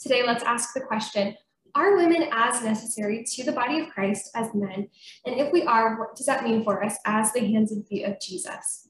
[0.00, 1.36] Today, let's ask the question
[1.74, 4.88] Are women as necessary to the body of Christ as men?
[5.26, 8.04] And if we are, what does that mean for us as the hands and feet
[8.04, 8.88] of Jesus?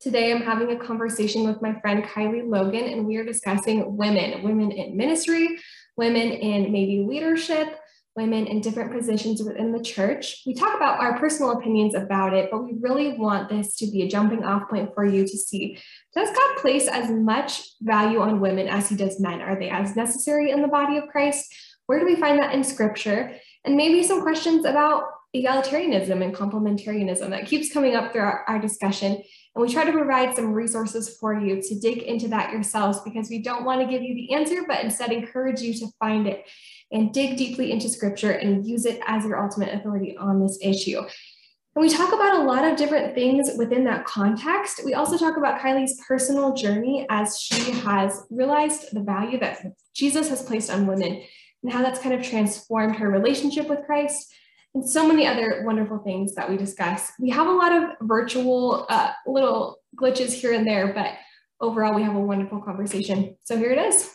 [0.00, 4.42] Today, I'm having a conversation with my friend Kylee Logan, and we are discussing women,
[4.42, 5.56] women in ministry,
[5.96, 7.78] women in maybe leadership,
[8.16, 10.42] women in different positions within the church.
[10.46, 14.02] We talk about our personal opinions about it, but we really want this to be
[14.02, 15.78] a jumping off point for you to see
[16.14, 19.42] does God place as much value on women as he does men?
[19.42, 21.44] Are they as necessary in the body of Christ?
[21.86, 23.36] Where do we find that in scripture?
[23.64, 25.04] And maybe some questions about
[25.36, 29.12] egalitarianism and complementarianism that keeps coming up throughout our discussion.
[29.12, 33.28] And we try to provide some resources for you to dig into that yourselves because
[33.28, 36.44] we don't want to give you the answer, but instead encourage you to find it
[36.92, 40.98] and dig deeply into scripture and use it as your ultimate authority on this issue.
[40.98, 44.80] And we talk about a lot of different things within that context.
[44.84, 49.62] We also talk about Kylee's personal journey as she has realized the value that
[49.94, 51.22] Jesus has placed on women
[51.62, 54.32] and how that's kind of transformed her relationship with Christ
[54.74, 57.12] and so many other wonderful things that we discuss.
[57.20, 61.14] We have a lot of virtual uh, little glitches here and there, but
[61.60, 63.36] overall we have a wonderful conversation.
[63.44, 64.14] So here it is.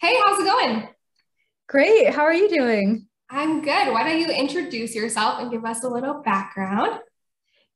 [0.00, 0.88] Hey, how's it going?
[1.72, 2.10] Great.
[2.10, 3.06] How are you doing?
[3.30, 3.88] I'm good.
[3.88, 7.00] Why don't you introduce yourself and give us a little background?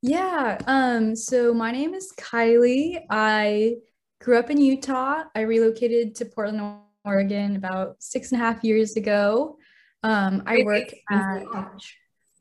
[0.03, 0.59] Yeah.
[0.67, 2.99] Um, so my name is Kylee.
[3.09, 3.77] I
[4.21, 5.23] grew up in Utah.
[5.35, 9.57] I relocated to Portland, Oregon about six and a half years ago.
[10.03, 11.45] Um, I work at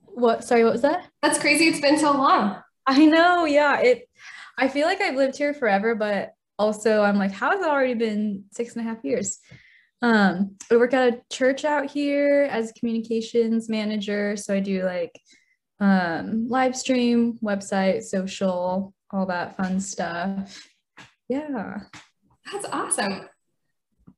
[0.07, 1.07] what sorry, what was that?
[1.21, 1.69] That's crazy.
[1.69, 2.61] It's been so long.
[2.85, 3.79] I know, yeah.
[3.79, 4.09] It
[4.57, 7.93] I feel like I've lived here forever, but also I'm like, how has it already
[7.93, 9.39] been six and a half years?
[10.01, 14.35] Um, I work at a church out here as communications manager.
[14.37, 15.19] So I do like
[15.79, 20.67] um, live stream, website, social, all that fun stuff.
[21.27, 21.79] Yeah.
[22.51, 23.27] That's awesome.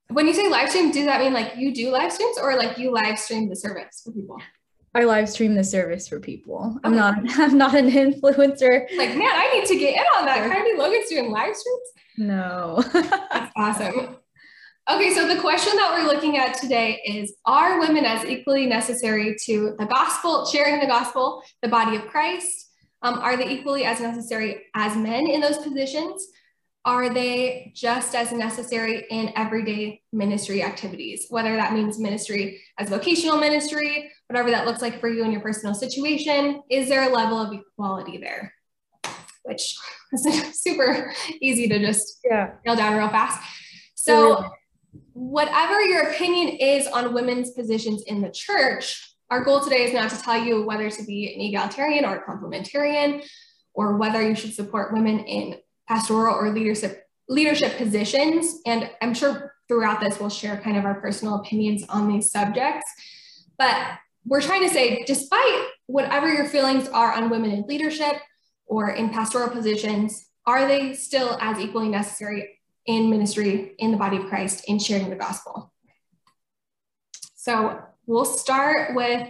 [0.09, 2.78] When you say live stream, does that mean like you do live streams or like
[2.78, 4.41] you live stream the service for people?
[4.96, 6.79] I live stream the service for people.
[6.84, 8.88] I'm not I'm not an influencer.
[8.97, 10.50] Like, man, I need to get in on that.
[10.50, 11.91] Kylee Logan's doing live streams?
[12.18, 12.84] No.
[12.94, 14.18] That's awesome.
[14.90, 19.36] Okay, so the question that we're looking at today is Are women as equally necessary
[19.44, 22.70] to the gospel, sharing the gospel, the body of Christ?
[23.02, 26.26] Um, are they equally as necessary as men in those positions?
[26.86, 33.38] Are they just as necessary in everyday ministry activities, whether that means ministry as vocational
[33.40, 36.62] ministry, whatever that looks like for you in your personal situation?
[36.72, 38.53] Is there a level of equality there?
[39.44, 39.76] Which
[40.14, 42.52] is super easy to just yeah.
[42.66, 43.42] nail down real fast.
[43.96, 44.50] So,
[45.14, 50.09] whatever your opinion is on women's positions in the church, our goal today is not
[50.09, 53.28] to tell you whether to be an egalitarian or a complementarian,
[53.74, 55.56] or whether you should support women in
[55.88, 58.62] pastoral or leadership leadership positions.
[58.66, 62.90] And I'm sure throughout this we'll share kind of our personal opinions on these subjects.
[63.58, 63.76] But
[64.26, 68.14] we're trying to say, despite whatever your feelings are on women in leadership
[68.66, 72.56] or in pastoral positions, are they still as equally necessary
[72.88, 75.72] in ministry in the body of Christ in sharing the gospel.
[77.36, 79.30] So we'll start with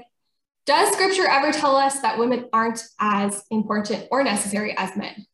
[0.66, 5.26] Does scripture ever tell us that women aren't as important or necessary as men?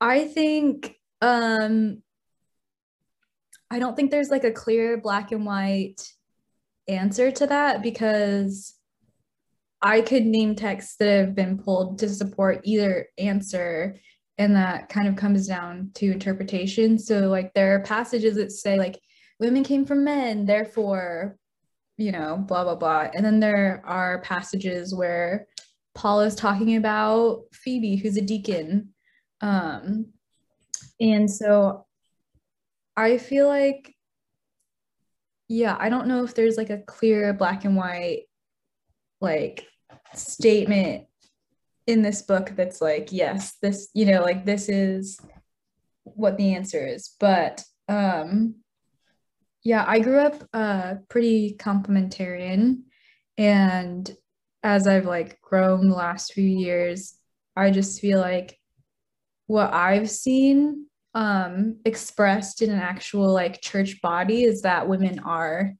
[0.00, 2.02] I think um
[3.70, 6.02] I don't think there's like a clear black and white
[6.88, 8.74] answer to that because
[9.82, 14.00] I could name texts that have been pulled to support either answer
[14.38, 16.98] and that kind of comes down to interpretation.
[16.98, 19.00] So like there are passages that say like
[19.40, 21.36] women came from men therefore
[21.96, 23.08] you know blah blah blah.
[23.14, 25.46] And then there are passages where
[25.94, 28.90] paul is talking about phoebe who's a deacon.
[29.40, 30.12] Um
[31.00, 31.86] and so
[32.96, 33.94] i feel like
[35.48, 38.22] yeah i don't know if there's like a clear black and white
[39.20, 39.66] like
[40.14, 41.06] statement
[41.86, 45.20] in this book that's like yes this you know like this is
[46.04, 47.14] what the answer is.
[47.20, 48.56] But um
[49.62, 52.82] yeah i grew up uh pretty complementarian.
[53.38, 54.10] And
[54.62, 57.16] as i've like grown the last few years
[57.54, 58.58] i just feel like
[59.46, 65.72] what i've seen um expressed in an actual like church body is that women are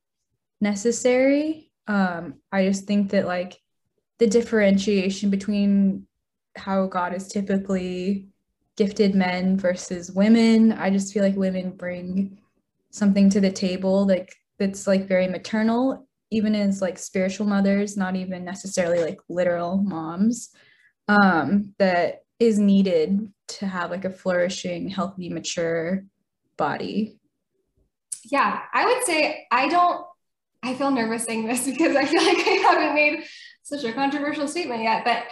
[0.61, 1.73] necessary.
[1.89, 3.57] Um i just think that like
[4.19, 6.07] the differentiation between
[6.57, 8.29] how God is typically
[8.77, 10.73] gifted men versus women.
[10.73, 12.39] I just feel like women bring
[12.91, 18.17] something to the table like that's like very maternal, even as like spiritual mothers, not
[18.17, 20.51] even necessarily like literal moms.
[21.09, 26.05] Um, that is needed to have like a flourishing, healthy, mature
[26.57, 27.19] body?
[28.25, 30.05] Yeah, I would say I don't,
[30.63, 33.25] I feel nervous saying this because I feel like I haven't made
[33.67, 35.25] such a controversial statement yet, but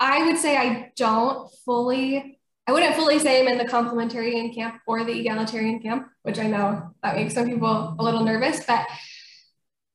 [0.00, 4.80] I would say I don't fully, I wouldn't fully say I'm in the complementarian camp
[4.88, 8.86] or the egalitarian camp, which I know that makes some people a little nervous, but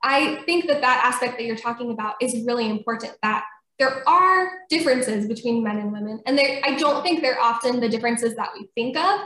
[0.02, 3.44] I think that that aspect that you're talking about is really important that
[3.78, 6.22] there are differences between men and women.
[6.26, 9.20] And there, I don't think they're often the differences that we think of.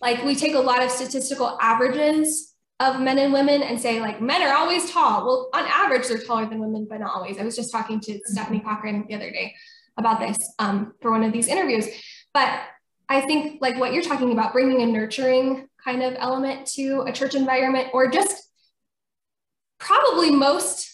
[0.00, 4.20] Like we take a lot of statistical averages of men and women and say like
[4.20, 5.24] men are always tall.
[5.26, 7.38] Well, on average, they're taller than women, but not always.
[7.38, 9.54] I was just talking to Stephanie Cochran the other day
[9.96, 11.86] about this um, for one of these interviews.
[12.32, 12.60] But
[13.08, 17.12] I think like what you're talking about, bringing a nurturing kind of element to a
[17.12, 18.42] church environment, or just
[19.78, 20.90] probably most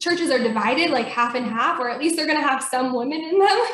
[0.00, 2.94] churches are divided like half and half, or at least they're going to have some
[2.94, 3.66] women in them.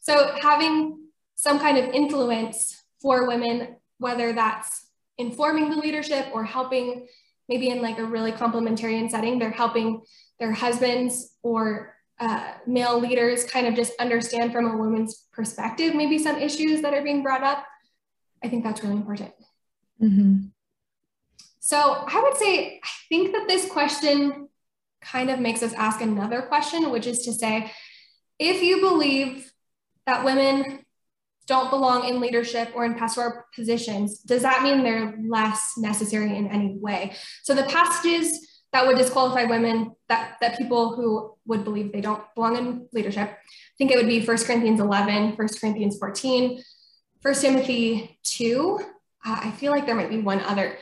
[0.00, 0.98] So having
[1.34, 4.81] some kind of influence for women, whether that's
[5.18, 7.06] informing the leadership or helping
[7.48, 10.02] maybe in like a really complementarian setting, they're helping
[10.38, 16.18] their husbands or uh, male leaders kind of just understand from a woman's perspective, maybe
[16.18, 17.64] some issues that are being brought up.
[18.42, 19.32] I think that's really important.
[20.00, 20.46] Mm-hmm.
[21.60, 24.48] So I would say, I think that this question
[25.00, 27.72] kind of makes us ask another question, which is to say,
[28.38, 29.52] if you believe
[30.06, 30.84] that women
[31.46, 36.48] don't belong in leadership or in pastoral positions, does that mean they're less necessary in
[36.48, 37.14] any way?
[37.42, 42.22] So the passages that would disqualify women, that, that people who would believe they don't
[42.34, 46.62] belong in leadership, I think it would be 1 Corinthians 11, 1 Corinthians 14,
[47.20, 48.78] 1 Timothy 2.
[49.24, 50.78] Uh, I feel like there might be one other,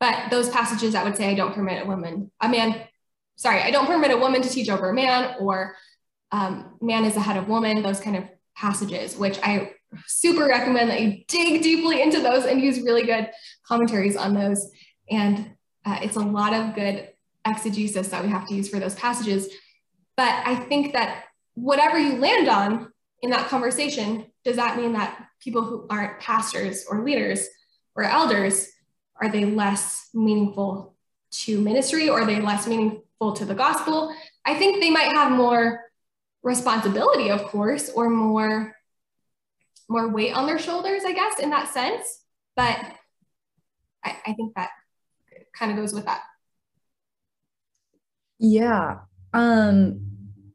[0.00, 2.86] but those passages that would say I don't permit a woman, a man
[3.36, 5.76] sorry, I don't permit a woman to teach over a man or
[6.32, 8.24] um, man is ahead of woman, those kind of
[8.56, 9.72] passages, which I
[10.06, 13.30] super recommend that you dig deeply into those and use really good
[13.66, 14.70] commentaries on those.
[15.10, 15.50] And
[15.84, 17.08] uh, it's a lot of good
[17.46, 19.48] exegesis that we have to use for those passages.
[20.16, 21.24] But I think that
[21.54, 22.92] whatever you land on
[23.22, 27.46] in that conversation, does that mean that people who aren't pastors or leaders
[27.94, 28.70] or elders,
[29.20, 30.94] are they less meaningful
[31.30, 34.14] to ministry or are they less meaningful to the gospel.
[34.44, 35.80] I think they might have more
[36.42, 38.74] responsibility, of course, or more
[39.94, 42.24] more weight on their shoulders, I guess, in that sense.
[42.56, 42.78] But
[44.04, 44.70] I, I think that
[45.56, 46.22] kind of goes with that.
[48.40, 48.98] Yeah.
[49.32, 50.00] Um,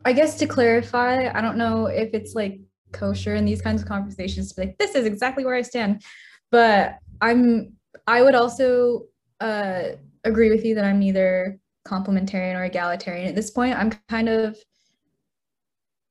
[0.03, 2.59] I guess to clarify, I don't know if it's like
[2.91, 6.03] kosher in these kinds of conversations to be like, this is exactly where I stand.
[6.51, 7.73] But I'm
[8.07, 9.03] I would also
[9.39, 9.83] uh
[10.23, 13.27] agree with you that I'm neither complementarian or egalitarian.
[13.27, 14.57] At this point, I'm kind of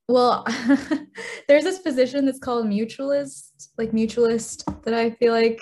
[0.09, 0.43] well,
[1.47, 5.61] there's this position that's called mutualist, like mutualist, that I feel like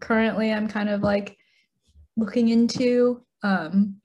[0.00, 1.34] currently I'm kind of like
[2.16, 3.22] looking into.
[3.42, 3.96] Um,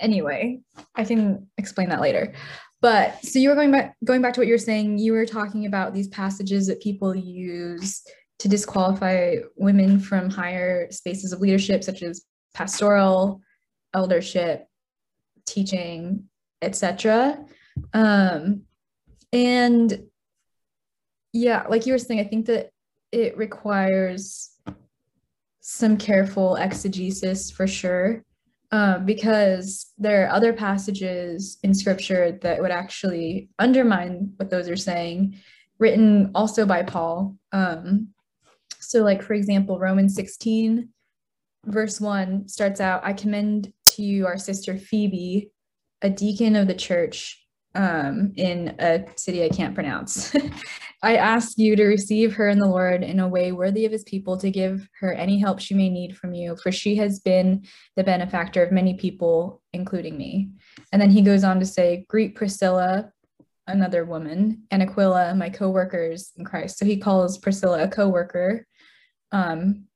[0.00, 0.62] anyway,
[0.94, 2.32] I can explain that later.
[2.80, 5.26] But so you were going back going back to what you were saying, you were
[5.26, 8.02] talking about these passages that people use
[8.38, 12.24] to disqualify women from higher spaces of leadership, such as
[12.54, 13.42] pastoral,
[13.92, 14.66] eldership,
[15.46, 16.24] teaching,
[16.62, 17.44] etc.
[17.92, 18.62] Um,
[19.34, 20.04] and
[21.32, 22.70] yeah, like you were saying, I think that
[23.10, 24.52] it requires
[25.60, 28.22] some careful exegesis for sure,
[28.70, 34.76] um, because there are other passages in scripture that would actually undermine what those are
[34.76, 35.36] saying,
[35.80, 37.36] written also by Paul.
[37.50, 38.08] Um,
[38.78, 40.88] so, like, for example, Romans 16,
[41.66, 45.50] verse 1 starts out I commend to you our sister Phoebe,
[46.02, 47.43] a deacon of the church
[47.74, 50.34] um, in a city I can't pronounce.
[51.02, 54.04] I ask you to receive her in the Lord in a way worthy of his
[54.04, 57.66] people to give her any help she may need from you, for she has been
[57.96, 60.50] the benefactor of many people, including me.
[60.92, 63.12] And then he goes on to say, Greet Priscilla,
[63.66, 66.78] another woman, and Aquila, my co workers in Christ.
[66.78, 68.66] So he calls Priscilla a co worker.
[69.30, 69.86] Um,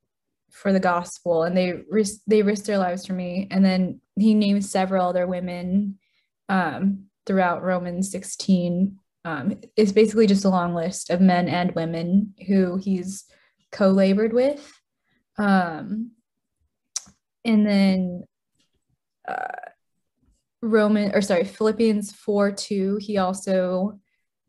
[0.51, 4.35] for the gospel and they risk they risked their lives for me and then he
[4.35, 5.99] names several other women
[6.49, 12.35] um, throughout romans 16 um, it's basically just a long list of men and women
[12.47, 13.25] who he's
[13.73, 14.73] co-labored with.
[15.37, 16.13] Um,
[17.45, 18.25] and then
[19.27, 19.53] uh,
[20.61, 24.01] roman or sorry philippians 4 2 he also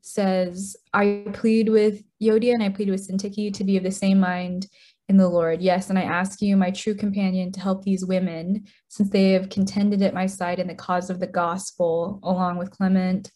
[0.02, 4.20] says i plead with euodia and i plead with syntyche to be of the same
[4.20, 4.66] mind
[5.10, 5.62] in the Lord.
[5.62, 9.50] Yes, and I ask you, my true companion, to help these women, since they have
[9.50, 13.32] contended at my side in the cause of the gospel, along with Clement,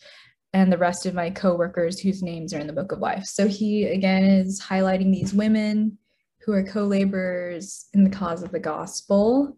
[0.53, 3.25] and the rest of my coworkers whose names are in the book of life.
[3.25, 5.97] So he again is highlighting these women
[6.45, 9.57] who are co-laborers in the cause of the gospel.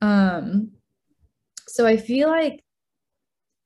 [0.00, 0.70] Um,
[1.66, 2.62] so I feel like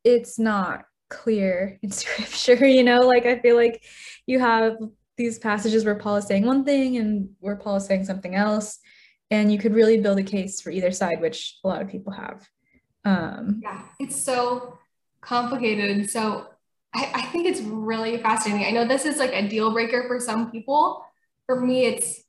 [0.05, 3.85] it's not clear in scripture, you know, like I feel like
[4.27, 4.77] you have
[5.21, 8.79] these passages where Paul is saying one thing and where Paul is saying something else.
[9.31, 12.13] And you could really build a case for either side, which a lot of people
[12.13, 12.49] have.
[13.05, 14.79] Um, yeah, it's so
[15.21, 16.11] complicated.
[16.11, 16.47] So
[16.95, 18.67] I, I think it's really fascinating.
[18.67, 21.05] I know this is like a deal breaker for some people.
[21.47, 22.23] For me, it's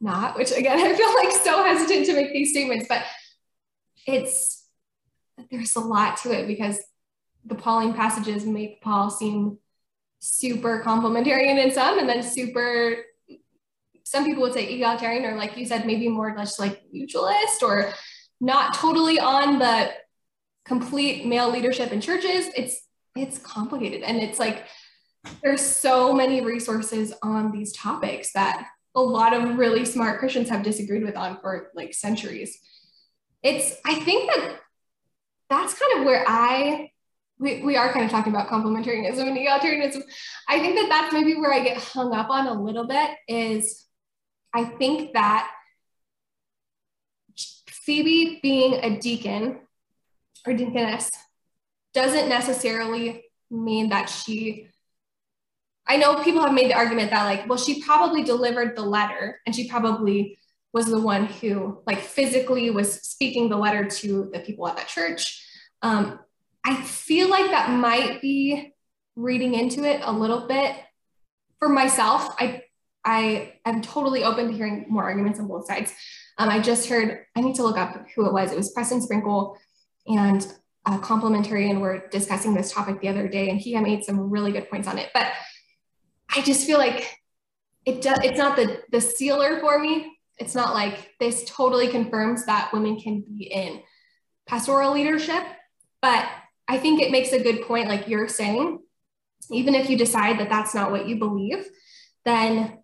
[0.00, 3.04] not, which again, I feel like so hesitant to make these statements, but
[4.06, 4.66] it's,
[5.50, 6.78] there's a lot to it because
[7.44, 9.58] the Pauline passages make Paul seem
[10.20, 12.96] super complementarian in some and then super
[14.04, 17.92] some people would say egalitarian or like you said maybe more just like mutualist or
[18.40, 19.90] not totally on the
[20.64, 22.86] complete male leadership in churches it's
[23.16, 24.66] it's complicated and it's like
[25.42, 30.62] there's so many resources on these topics that a lot of really smart Christians have
[30.62, 32.58] disagreed with on for like centuries.
[33.42, 34.56] It's, I think that
[35.48, 36.90] that's kind of where I,
[37.40, 40.02] we, we are kind of talking about complementarianism and egalitarianism.
[40.46, 43.86] I think that that's maybe where I get hung up on a little bit is
[44.54, 45.50] I think that
[47.66, 49.60] Phoebe being a deacon
[50.46, 51.10] or deaconess
[51.94, 54.68] doesn't necessarily mean that she
[55.88, 59.40] I know people have made the argument that like, well, she probably delivered the letter
[59.44, 60.38] and she probably
[60.72, 64.86] was the one who like physically was speaking the letter to the people at that
[64.86, 65.44] church.
[65.82, 66.20] Um,
[66.64, 68.74] I feel like that might be
[69.16, 70.76] reading into it a little bit.
[71.58, 72.62] For myself, I
[73.04, 75.92] I am totally open to hearing more arguments on both sides.
[76.38, 78.52] Um, I just heard I need to look up who it was.
[78.52, 79.58] It was Preston Sprinkle
[80.06, 80.46] and
[80.86, 84.68] a complementarian were discussing this topic the other day, and he made some really good
[84.70, 85.10] points on it.
[85.12, 85.32] But
[86.34, 87.18] I just feel like
[87.84, 90.16] it does, it's not the, the sealer for me.
[90.38, 93.82] It's not like this totally confirms that women can be in
[94.46, 95.42] pastoral leadership,
[96.00, 96.26] but
[96.70, 98.78] I think it makes a good point, like you're saying,
[99.50, 101.68] even if you decide that that's not what you believe,
[102.24, 102.78] then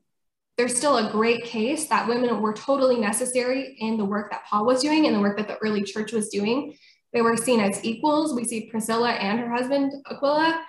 [0.57, 4.67] there's still a great case that women were totally necessary in the work that Paul
[4.67, 6.77] was doing and the work that the early church was doing.
[7.13, 8.35] They were seen as equals.
[8.35, 10.65] We see Priscilla and her husband Aquila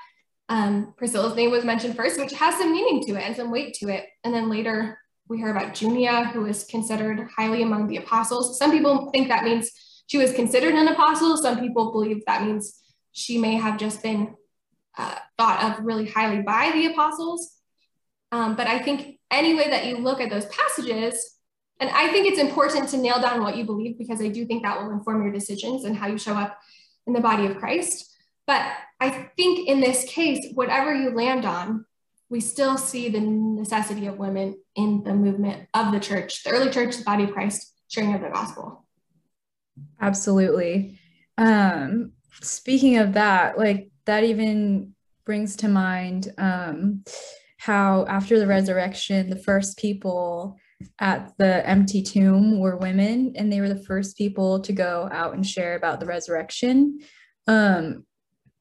[0.50, 3.74] um, Priscilla's name was mentioned first, which has some meaning to it and some weight
[3.76, 4.06] to it.
[4.24, 4.98] And then later
[5.28, 8.58] we hear about Junia, who was considered highly among the apostles.
[8.58, 9.72] Some people think that means
[10.08, 11.36] she was considered an apostle.
[11.36, 12.82] Some people believe that means
[13.18, 14.36] she may have just been
[14.96, 17.52] uh, thought of really highly by the apostles.
[18.32, 21.40] Um, but I think any way that you look at those passages,
[21.80, 24.62] and I think it's important to nail down what you believe because I do think
[24.64, 26.60] that will inform your decisions and how you show up
[27.08, 28.16] in the body of Christ.
[28.46, 28.62] But
[29.00, 31.86] I think in this case, whatever you land on,
[32.30, 36.70] we still see the necessity of women in the movement of the church, the early
[36.70, 38.86] church, the body of Christ, sharing of the gospel.
[40.00, 41.00] Absolutely.
[41.38, 44.94] Um, speaking of that, like that even
[45.26, 47.04] brings to mind um,
[47.58, 50.58] how after the resurrection, the first people
[51.00, 55.34] at the empty tomb were women, and they were the first people to go out
[55.34, 57.00] and share about the resurrection.
[57.48, 58.06] Um,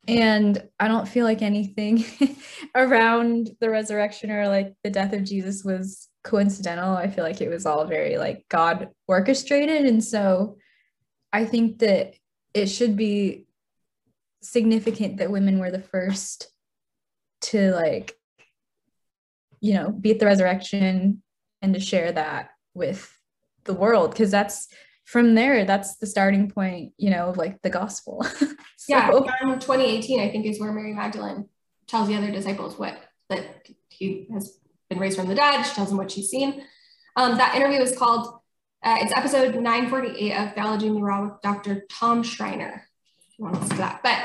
[0.08, 2.04] and I don't feel like anything
[2.74, 6.96] around the resurrection or like the death of Jesus was coincidental.
[6.96, 9.84] I feel like it was all very like God orchestrated.
[9.84, 10.56] And so
[11.32, 12.14] I think that
[12.54, 13.45] it should be
[14.50, 16.50] significant that women were the first
[17.42, 18.16] to like,
[19.60, 21.22] you know, be at the resurrection
[21.62, 23.12] and to share that with
[23.64, 24.68] the world because that's
[25.04, 28.22] from there, that's the starting point, you know, of like the gospel.
[28.34, 28.46] so.
[28.88, 31.48] Yeah, John 2018, I think, is where Mary Magdalene
[31.86, 32.98] tells the other disciples what
[33.28, 34.58] that he has
[34.90, 35.62] been raised from the dead.
[35.62, 36.64] She tells them what she's seen.
[37.14, 38.40] Um, that interview is called,
[38.82, 41.86] uh, it's episode 948 of Theology Raw with Dr.
[41.90, 42.86] Tom Schreiner.
[43.36, 44.00] If you want to that.
[44.02, 44.18] But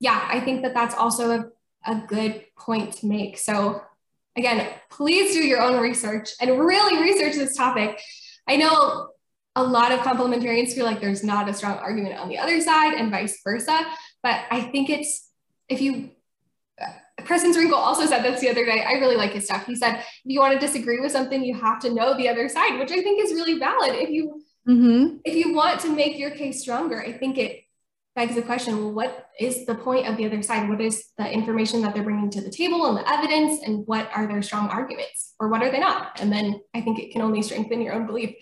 [0.00, 3.36] yeah, I think that that's also a, a good point to make.
[3.36, 3.82] So
[4.34, 8.00] again, please do your own research and really research this topic.
[8.48, 9.10] I know
[9.54, 12.94] a lot of complementarians feel like there's not a strong argument on the other side
[12.94, 13.86] and vice versa.
[14.22, 15.30] But I think it's,
[15.68, 16.10] if you,
[17.24, 18.84] Preston Sprinkle also said this the other day.
[18.86, 19.66] I really like his stuff.
[19.66, 22.48] He said, if you want to disagree with something, you have to know the other
[22.48, 23.94] side, which I think is really valid.
[23.94, 25.16] If you, mm-hmm.
[25.24, 27.65] if you want to make your case stronger, I think it
[28.16, 30.68] begs the question, well, what is the point of the other side?
[30.70, 34.08] What is the information that they're bringing to the table and the evidence and what
[34.14, 36.18] are their strong arguments or what are they not?
[36.18, 38.34] And then I think it can only strengthen your own belief.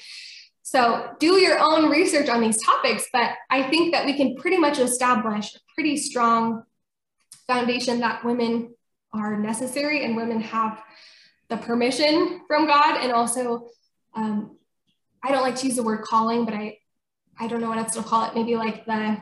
[0.63, 4.59] So do your own research on these topics, but I think that we can pretty
[4.59, 6.63] much establish a pretty strong
[7.49, 8.75] foundation that women
[9.13, 10.81] are necessary and women have
[11.49, 13.03] the permission from God.
[13.03, 13.69] And also,
[14.15, 14.57] um,
[15.23, 16.79] I don't like to use the word calling, but I,
[17.41, 18.37] I don't know what else to call it.
[18.37, 19.19] Maybe like the,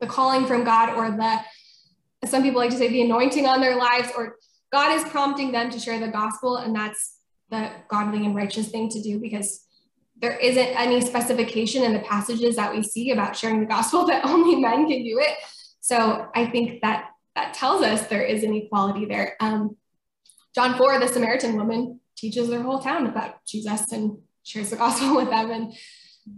[0.00, 3.76] the calling from God or the, some people like to say the anointing on their
[3.76, 4.36] lives or
[4.72, 6.56] God is prompting them to share the gospel.
[6.56, 7.18] And that's
[7.50, 9.64] the godly and righteous thing to do because
[10.18, 14.24] there isn't any specification in the passages that we see about sharing the gospel that
[14.24, 15.36] only men can do it.
[15.80, 19.36] So I think that that tells us there is an equality there.
[19.40, 19.76] Um,
[20.54, 25.14] John 4, the Samaritan woman teaches their whole town about Jesus and shares the gospel
[25.16, 25.50] with them.
[25.50, 25.74] And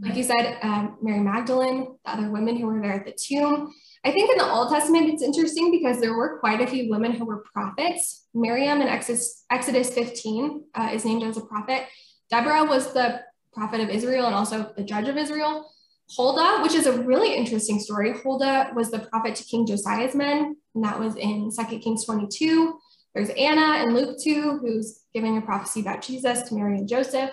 [0.01, 3.73] like you said, um, Mary Magdalene, the other women who were there at the tomb.
[4.05, 7.13] I think in the Old Testament, it's interesting because there were quite a few women
[7.13, 8.27] who were prophets.
[8.35, 11.87] Miriam in Exodus, Exodus 15 uh, is named as a prophet.
[12.31, 15.71] Deborah was the prophet of Israel and also the judge of Israel.
[16.17, 18.13] Huldah, which is a really interesting story.
[18.13, 22.79] Huldah was the prophet to King Josiah's men, and that was in 2 Kings 22.
[23.15, 27.31] There's Anna in Luke 2, who's giving a prophecy about Jesus to Mary and Joseph.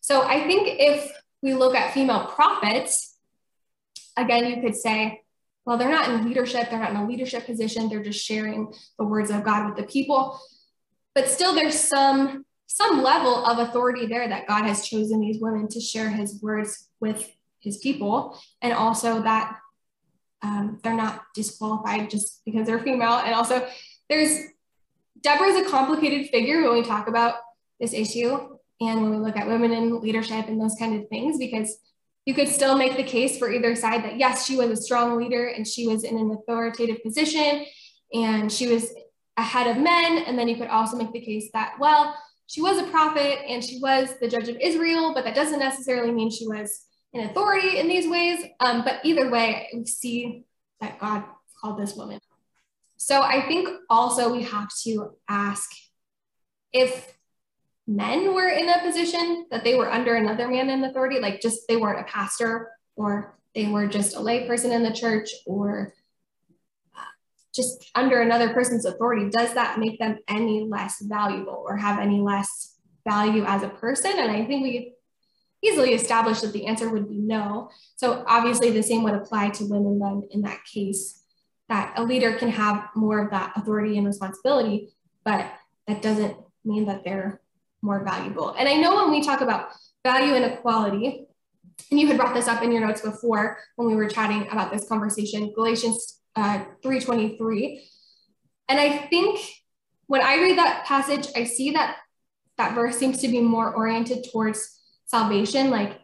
[0.00, 3.16] So I think if we look at female prophets,
[4.16, 5.22] again, you could say,
[5.64, 9.04] well, they're not in leadership, they're not in a leadership position, they're just sharing the
[9.04, 10.38] words of God with the people.
[11.14, 15.66] But still, there's some some level of authority there that God has chosen these women
[15.68, 17.28] to share his words with
[17.58, 19.56] his people, and also that
[20.42, 23.18] um, they're not disqualified just because they're female.
[23.24, 23.66] And also,
[24.08, 24.38] there's
[25.20, 27.34] Deborah's a complicated figure when we talk about
[27.78, 28.49] this issue
[28.80, 31.78] and when we look at women in leadership and those kind of things, because
[32.24, 35.18] you could still make the case for either side that yes, she was a strong
[35.18, 37.66] leader and she was in an authoritative position
[38.12, 38.92] and she was
[39.36, 40.18] ahead of men.
[40.18, 42.14] And then you could also make the case that, well,
[42.46, 46.12] she was a prophet and she was the judge of Israel, but that doesn't necessarily
[46.12, 48.44] mean she was in authority in these ways.
[48.60, 50.44] Um, but either way, we see
[50.80, 51.24] that God
[51.60, 52.20] called this woman.
[52.96, 55.70] So I think also we have to ask
[56.72, 57.16] if
[57.90, 61.66] men were in a position that they were under another man in authority, like just
[61.66, 65.92] they weren't a pastor or they were just a lay person in the church or
[66.96, 67.00] uh,
[67.52, 72.20] just under another person's authority, does that make them any less valuable or have any
[72.20, 74.12] less value as a person?
[74.16, 74.94] And I think we
[75.60, 77.70] easily established that the answer would be no.
[77.96, 81.24] So obviously the same would apply to women then in that case,
[81.68, 84.90] that a leader can have more of that authority and responsibility,
[85.24, 85.52] but
[85.88, 87.40] that doesn't mean that they're
[87.82, 88.50] more valuable.
[88.58, 89.70] And I know when we talk about
[90.04, 91.26] value and equality,
[91.90, 94.70] and you had brought this up in your notes before when we were chatting about
[94.70, 97.80] this conversation, Galatians uh, 3.23.
[98.68, 99.40] And I think
[100.06, 101.96] when I read that passage, I see that
[102.58, 105.98] that verse seems to be more oriented towards salvation, like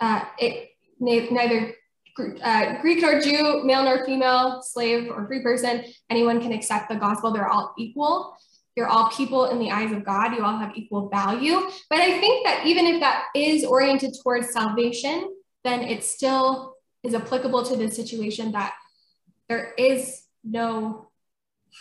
[0.00, 1.74] uh, it neither
[2.42, 6.96] uh, Greek nor Jew, male nor female, slave or free person, anyone can accept the
[6.96, 7.30] gospel.
[7.30, 8.36] They're all equal.
[8.78, 10.36] You're all people in the eyes of God.
[10.36, 11.68] You all have equal value.
[11.90, 17.12] But I think that even if that is oriented towards salvation, then it still is
[17.12, 18.74] applicable to the situation that
[19.48, 21.08] there is no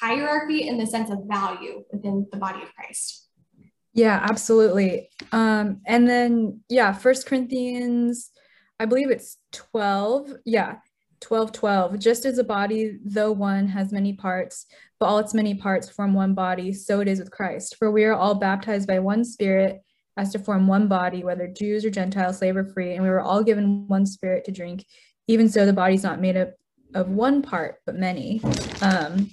[0.01, 3.27] hierarchy in the sense of value within the body of Christ.
[3.93, 5.11] Yeah, absolutely.
[5.31, 8.31] Um, and then, yeah, First Corinthians,
[8.79, 10.33] I believe it's 12.
[10.45, 10.77] Yeah,
[11.19, 11.99] 12 12.
[11.99, 14.65] Just as a body, though one has many parts,
[14.99, 17.75] but all its many parts form one body, so it is with Christ.
[17.77, 19.81] For we are all baptized by one Spirit
[20.17, 23.21] as to form one body, whether Jews or Gentiles, slave or free, and we were
[23.21, 24.85] all given one Spirit to drink.
[25.27, 26.53] Even so, the body's not made up
[26.93, 28.41] of one part but many
[28.81, 29.29] um,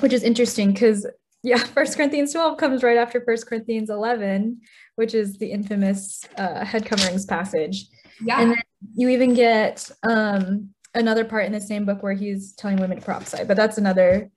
[0.00, 1.06] which is interesting because
[1.42, 4.60] yeah first corinthians 12 comes right after first corinthians 11
[4.96, 7.86] which is the infamous uh, head coverings passage
[8.22, 8.62] yeah and then
[8.94, 13.04] you even get um, another part in the same book where he's telling women to
[13.04, 14.30] prophesy but that's another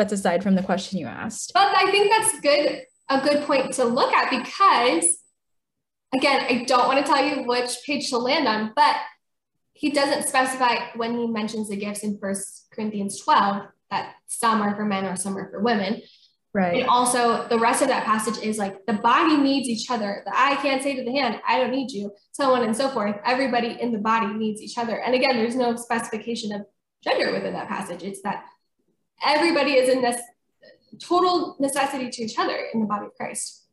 [0.00, 3.72] that's aside from the question you asked but i think that's good a good point
[3.72, 5.18] to look at because
[6.14, 8.96] again i don't want to tell you which page to land on but
[9.80, 14.76] he doesn't specify when he mentions the gifts in First Corinthians 12 that some are
[14.76, 16.02] for men or some are for women.
[16.52, 16.80] Right.
[16.80, 20.22] And also, the rest of that passage is like the body needs each other.
[20.26, 22.90] The eye can't say to the hand, I don't need you, so on and so
[22.90, 23.16] forth.
[23.24, 25.00] Everybody in the body needs each other.
[25.00, 26.66] And again, there's no specification of
[27.02, 28.02] gender within that passage.
[28.02, 28.44] It's that
[29.24, 30.20] everybody is in this
[31.00, 33.66] total necessity to each other in the body of Christ.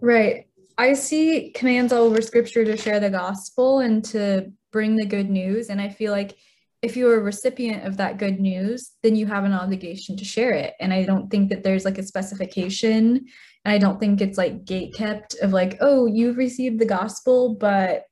[0.00, 0.46] Right.
[0.78, 5.30] I see commands all over scripture to share the gospel and to bring the good
[5.30, 5.68] news.
[5.68, 6.36] And I feel like
[6.80, 10.52] if you're a recipient of that good news, then you have an obligation to share
[10.52, 10.74] it.
[10.80, 13.26] And I don't think that there's like a specification.
[13.64, 17.54] And I don't think it's like gate kept of like, oh, you've received the gospel,
[17.54, 18.06] but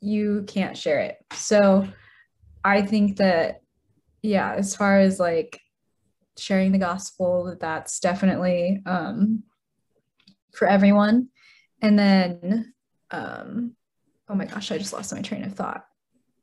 [0.00, 1.16] you can't share it.
[1.32, 1.88] So
[2.62, 3.62] I think that,
[4.22, 5.60] yeah, as far as like
[6.38, 9.42] sharing the gospel that's definitely um,
[10.54, 11.28] for everyone.
[11.80, 12.74] And then
[13.10, 13.74] um,
[14.28, 15.84] oh my gosh i just lost my train of thought.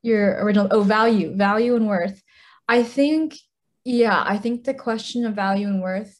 [0.02, 2.22] Your original oh value value and worth.
[2.68, 3.36] I think
[3.84, 6.19] yeah i think the question of value and worth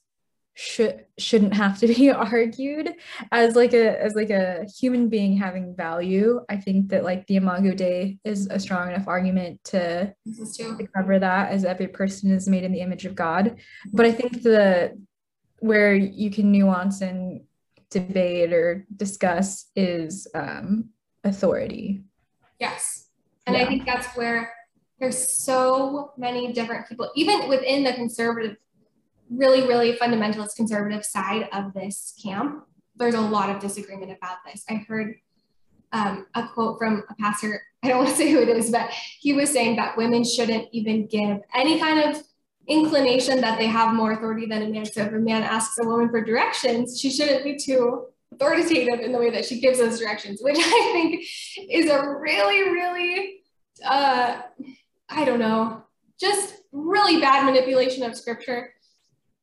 [0.55, 2.95] should shouldn't have to be argued.
[3.33, 7.37] As like a as like a human being having value i think that like the
[7.37, 10.13] imago dei is a strong enough argument to,
[10.55, 13.57] to cover that as every person is made in the image of god.
[13.93, 14.99] But i think the
[15.61, 17.43] where you can nuance and
[17.91, 20.89] debate or discuss is um,
[21.25, 22.03] authority.
[22.59, 23.09] Yes.
[23.47, 23.63] And yeah.
[23.63, 24.53] i think that's where
[24.99, 28.57] there's so many different people even within the conservative
[29.31, 32.65] really, really fundamentalist conservative side of this camp,
[32.97, 34.65] there's a lot of disagreement about this.
[34.69, 35.17] I heard
[35.93, 38.91] um, a quote from a pastor, I don't want to say who it is, but
[39.21, 42.23] he was saying that women shouldn't even give any kind of
[42.67, 44.85] inclination that they have more authority than a man.
[44.85, 49.13] So if a man asks a woman for directions, she shouldn't be too authoritative in
[49.13, 51.25] the way that she gives those directions, which I think
[51.71, 53.41] is a really, really,
[53.85, 54.43] uh,
[55.09, 55.85] I don't know,
[56.19, 58.73] just really bad manipulation of scripture.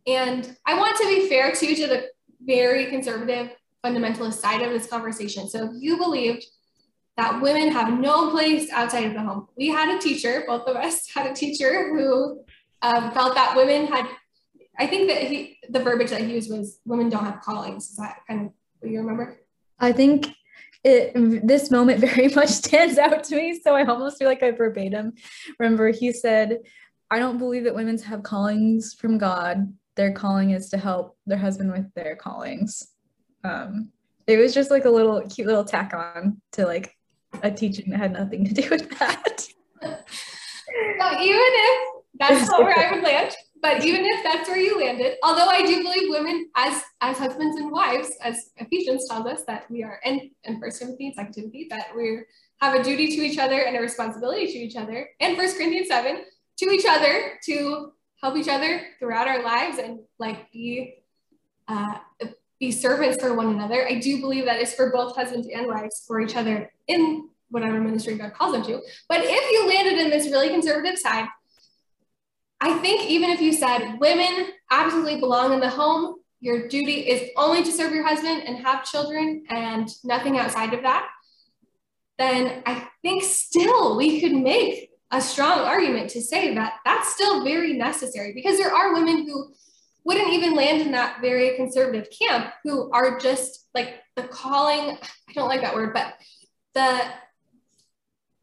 [0.07, 2.07] And I want to be fair too to the
[2.41, 3.51] very conservative
[3.85, 5.49] fundamentalist side of this conversation.
[5.49, 6.45] So if you believed
[7.17, 10.77] that women have no place outside of the home, we had a teacher, both of
[10.77, 12.41] us had a teacher who
[12.81, 14.07] um, felt that women had,
[14.79, 17.89] I think that he, the verbiage that he used was women don't have callings.
[17.89, 19.37] Is that kind of what you remember?
[19.79, 20.29] I think
[20.83, 21.11] it,
[21.45, 23.59] this moment very much stands out to me.
[23.61, 25.13] So I almost feel like I verbatim
[25.59, 26.59] remember he said,
[27.11, 31.37] I don't believe that women have callings from God their calling is to help their
[31.37, 32.87] husband with their callings.
[33.43, 33.91] Um,
[34.27, 36.93] it was just like a little cute little tack on to like
[37.43, 39.41] a teaching that had nothing to do with that.
[39.81, 39.89] so
[41.21, 45.15] even if that's not where I would land, but even if that's where you landed,
[45.23, 49.69] although I do believe women as as husbands and wives, as Ephesians tells us that
[49.69, 52.21] we are, and and First Timothy, Second Timothy, that we
[52.61, 55.87] have a duty to each other and a responsibility to each other, and First Corinthians
[55.87, 56.23] seven
[56.57, 60.95] to each other to help each other throughout our lives and like be
[61.67, 61.99] uh,
[62.59, 63.87] be servants for one another.
[63.87, 67.79] I do believe that it's for both husbands and wives for each other in whatever
[67.79, 68.81] ministry God calls them to.
[69.07, 71.27] But if you landed in this really conservative side,
[72.59, 77.29] I think even if you said women absolutely belong in the home, your duty is
[77.35, 81.07] only to serve your husband and have children and nothing outside of that,
[82.17, 87.43] then I think still we could make a strong argument to say that that's still
[87.43, 89.53] very necessary because there are women who
[90.03, 94.97] wouldn't even land in that very conservative camp who are just like the calling
[95.29, 96.13] i don't like that word but
[96.73, 97.01] the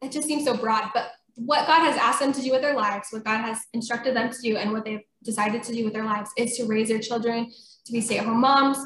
[0.02, 2.76] it just seems so broad but what god has asked them to do with their
[2.76, 5.92] lives what god has instructed them to do and what they've decided to do with
[5.92, 7.50] their lives is to raise their children
[7.84, 8.78] to be stay-at-home moms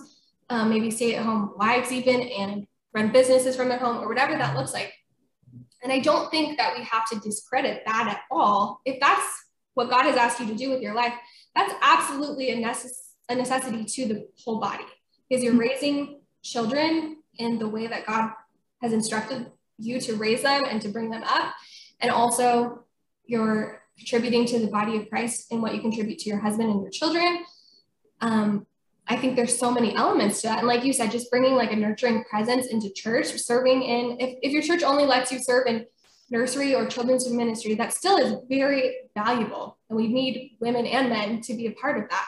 [0.51, 4.73] um, maybe stay-at-home wives even and run businesses from their home or whatever that looks
[4.73, 4.93] like
[5.83, 8.81] and I don't think that we have to discredit that at all.
[8.85, 9.27] If that's
[9.75, 11.15] what God has asked you to do with your life,
[11.55, 14.85] that's absolutely a, necess- a necessity to the whole body
[15.29, 18.31] because you're raising children in the way that God
[18.83, 21.55] has instructed you to raise them and to bring them up.
[22.01, 22.85] And also,
[23.25, 26.83] you're contributing to the body of Christ in what you contribute to your husband and
[26.83, 27.45] your children.
[28.21, 28.67] Um,
[29.09, 30.59] I think there's so many elements to that.
[30.59, 34.39] And like you said, just bringing like a nurturing presence into church, serving in, if,
[34.43, 35.87] if your church only lets you serve in
[36.31, 39.79] nursery or children's ministry, that still is very valuable.
[39.89, 42.27] And we need women and men to be a part of that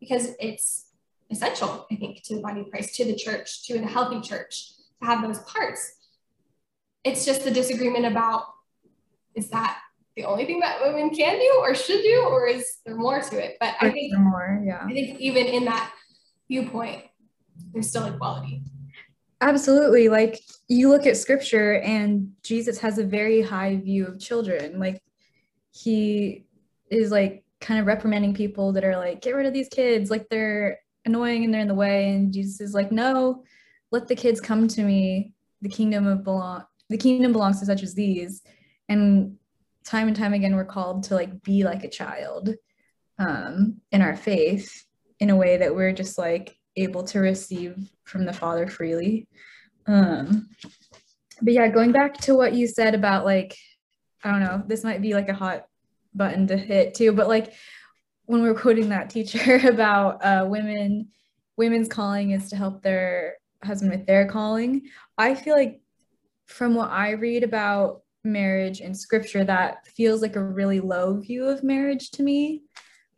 [0.00, 0.86] because it's
[1.30, 4.72] essential, I think, to the body of Christ, to the church, to a healthy church,
[5.00, 5.92] to have those parts.
[7.04, 8.46] It's just the disagreement about
[9.36, 9.78] is that
[10.16, 13.44] the only thing that women can do or should do, or is there more to
[13.44, 13.58] it?
[13.60, 14.82] But I think more, yeah.
[14.82, 15.92] I think even in that
[16.48, 17.04] viewpoint,
[17.72, 18.62] there's still equality.
[19.40, 20.08] Absolutely.
[20.08, 24.78] Like you look at scripture and Jesus has a very high view of children.
[24.78, 25.02] Like
[25.72, 26.46] he
[26.90, 30.10] is like kind of reprimanding people that are like, get rid of these kids.
[30.10, 32.10] Like they're annoying and they're in the way.
[32.10, 33.44] And Jesus is like, no,
[33.90, 35.32] let the kids come to me.
[35.62, 38.42] The kingdom of belong the kingdom belongs to such as these.
[38.88, 39.36] And
[39.84, 42.54] time and time again, we're called to like be like a child
[43.18, 44.85] um, in our faith
[45.20, 49.28] in a way that we're just like able to receive from the Father freely.
[49.86, 50.48] Um,
[51.40, 53.56] but yeah, going back to what you said about like,
[54.24, 55.66] I don't know, this might be like a hot
[56.14, 57.52] button to hit too, but like
[58.26, 61.08] when we are quoting that teacher about uh, women,
[61.56, 64.82] women's calling is to help their husband with their calling.
[65.16, 65.80] I feel like
[66.46, 71.46] from what I read about marriage in scripture, that feels like a really low view
[71.46, 72.62] of marriage to me.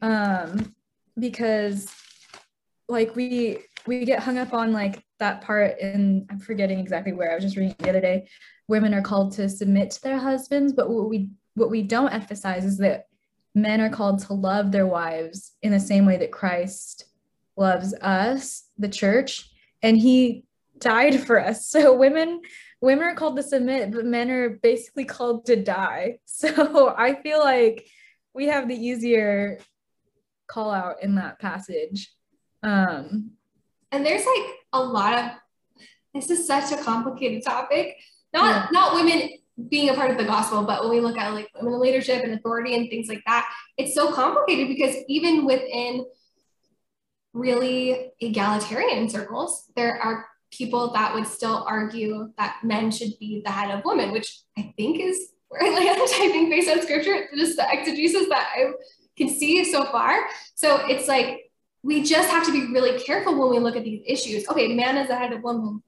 [0.00, 0.74] Um,
[1.18, 1.90] because
[2.88, 7.30] like we we get hung up on like that part and I'm forgetting exactly where
[7.30, 8.28] I was just reading the other day.
[8.68, 12.64] Women are called to submit to their husbands, but what we what we don't emphasize
[12.64, 13.06] is that
[13.54, 17.06] men are called to love their wives in the same way that Christ
[17.56, 19.50] loves us, the church,
[19.82, 20.44] and he
[20.78, 21.66] died for us.
[21.66, 22.40] So women
[22.80, 26.18] women are called to submit, but men are basically called to die.
[26.26, 27.88] So I feel like
[28.32, 29.58] we have the easier
[30.48, 32.12] call out in that passage.
[32.62, 33.32] Um
[33.92, 35.30] and there's like a lot of
[36.14, 37.96] this is such a complicated topic.
[38.32, 38.68] Not yeah.
[38.72, 39.30] not women
[39.68, 42.34] being a part of the gospel, but when we look at like women leadership and
[42.34, 46.04] authority and things like that, it's so complicated because even within
[47.32, 53.50] really egalitarian circles, there are people that would still argue that men should be the
[53.50, 56.00] head of women, which I think is where I land.
[56.02, 58.70] I think based on scripture, just the exegesis that I
[59.18, 60.26] can see so far.
[60.54, 61.50] So it's like
[61.82, 64.48] we just have to be really careful when we look at these issues.
[64.48, 65.82] Okay, man is the head of woman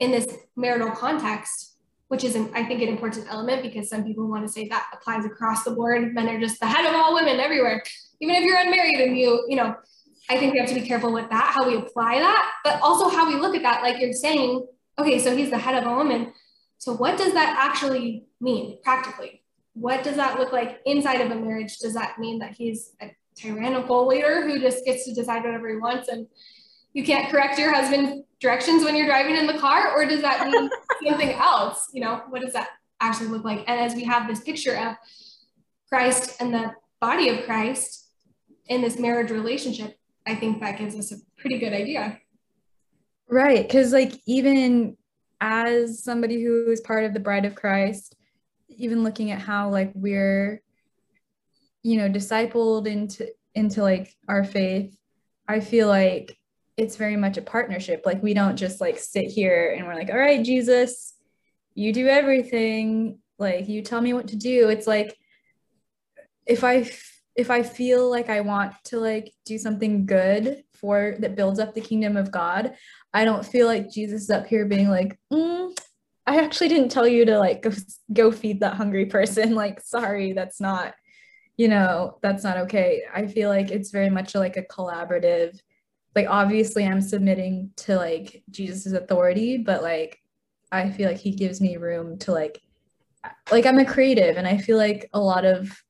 [0.00, 1.74] in this marital context
[2.08, 5.24] which is, I think, an important element because some people want to say that applies
[5.24, 6.14] across the board.
[6.14, 7.82] Men are just the head of all women everywhere,
[8.20, 9.74] even if you're unmarried and you, you know,
[10.30, 13.08] I think we have to be careful with that, how we apply that, but also
[13.08, 13.82] how we look at that.
[13.82, 14.66] Like you're saying,
[14.98, 16.32] okay, so he's the head of a woman.
[16.78, 19.42] So what does that actually mean practically?
[19.74, 21.78] What does that look like inside of a marriage?
[21.78, 25.76] Does that mean that he's a tyrannical leader who just gets to decide whatever he
[25.76, 26.26] wants and
[26.92, 29.92] you can't correct your husband's directions when you're driving in the car?
[29.92, 30.70] Or does that mean
[31.06, 31.90] something else?
[31.92, 32.68] You know what does that
[33.00, 33.64] actually look like?
[33.66, 34.96] And as we have this picture of
[35.94, 38.08] christ and the body of christ
[38.66, 42.18] in this marriage relationship i think that gives us a pretty good idea.
[43.28, 44.96] Right because like even
[45.40, 48.16] as somebody who is part of the bride of christ
[48.76, 50.62] even looking at how like we're
[51.82, 54.96] you know discipled into into like our faith
[55.48, 56.38] i feel like
[56.76, 58.02] it's very much a partnership.
[58.04, 61.14] Like we don't just like sit here and we're like, all right, Jesus,
[61.74, 63.18] you do everything.
[63.38, 64.68] Like you tell me what to do.
[64.68, 65.16] It's like
[66.46, 66.90] if I
[67.36, 71.74] if I feel like I want to like do something good for that builds up
[71.74, 72.74] the kingdom of God,
[73.12, 75.76] I don't feel like Jesus is up here being like, mm,
[76.26, 77.70] I actually didn't tell you to like go,
[78.12, 79.54] go feed that hungry person.
[79.64, 80.94] Like, sorry, that's not,
[81.56, 83.02] you know, that's not okay.
[83.12, 85.58] I feel like it's very much like a collaborative
[86.14, 90.20] like obviously I'm submitting to like Jesus's authority, but like
[90.70, 92.60] I feel like he gives me room to like
[93.50, 95.82] like I'm a creative and I feel like a lot of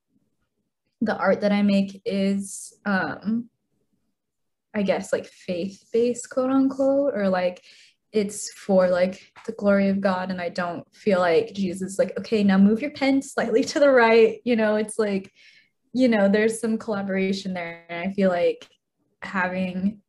[1.01, 3.51] the art that I make is um
[4.75, 7.62] I guess like faith based quote unquote or like
[8.14, 12.44] it's for like the glory of God and I don't feel like Jesus like okay
[12.44, 15.33] now move your pen slightly to the right you know it's like
[15.92, 18.68] you know there's some collaboration there and I feel like
[19.22, 20.00] having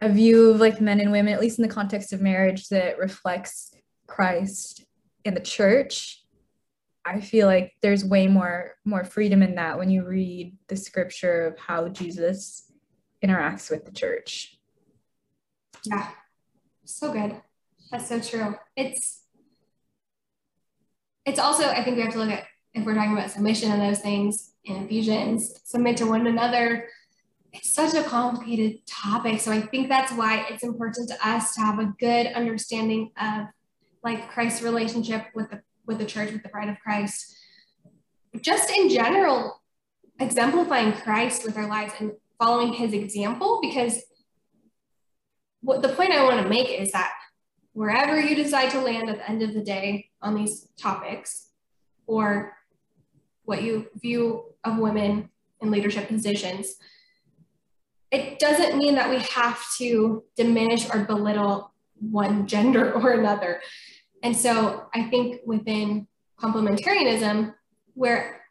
[0.00, 2.98] a view of like men and women, at least in the context of marriage, that
[2.98, 3.74] reflects
[4.06, 4.84] Christ
[5.24, 6.22] and the church.
[7.06, 11.46] I feel like there's way more more freedom in that when you read the scripture
[11.46, 12.70] of how Jesus
[13.24, 14.58] interacts with the church.
[15.84, 16.08] Yeah,
[16.84, 17.36] so good.
[17.90, 18.56] That's so true.
[18.76, 19.22] It's
[21.24, 22.44] it's also I think we have to look at
[22.74, 26.88] if we're talking about submission and those things in Ephesians, submit to one another
[27.54, 29.40] it's such a complicated topic.
[29.40, 33.46] So I think that's why it's important to us to have a good understanding of
[34.02, 37.36] like Christ's relationship with the with the church, with the bride of Christ.
[38.40, 39.62] Just in general,
[40.18, 44.02] exemplifying Christ with our lives and following his example, because
[45.64, 47.12] what the point I want to make is that
[47.72, 51.48] wherever you decide to land at the end of the day on these topics,
[52.06, 52.52] or
[53.46, 56.76] what you view of women in leadership positions,
[58.10, 63.60] it doesn't mean that we have to diminish or belittle one gender or another.
[64.22, 66.06] And so I think within
[66.38, 67.54] complementarianism,
[67.94, 68.42] where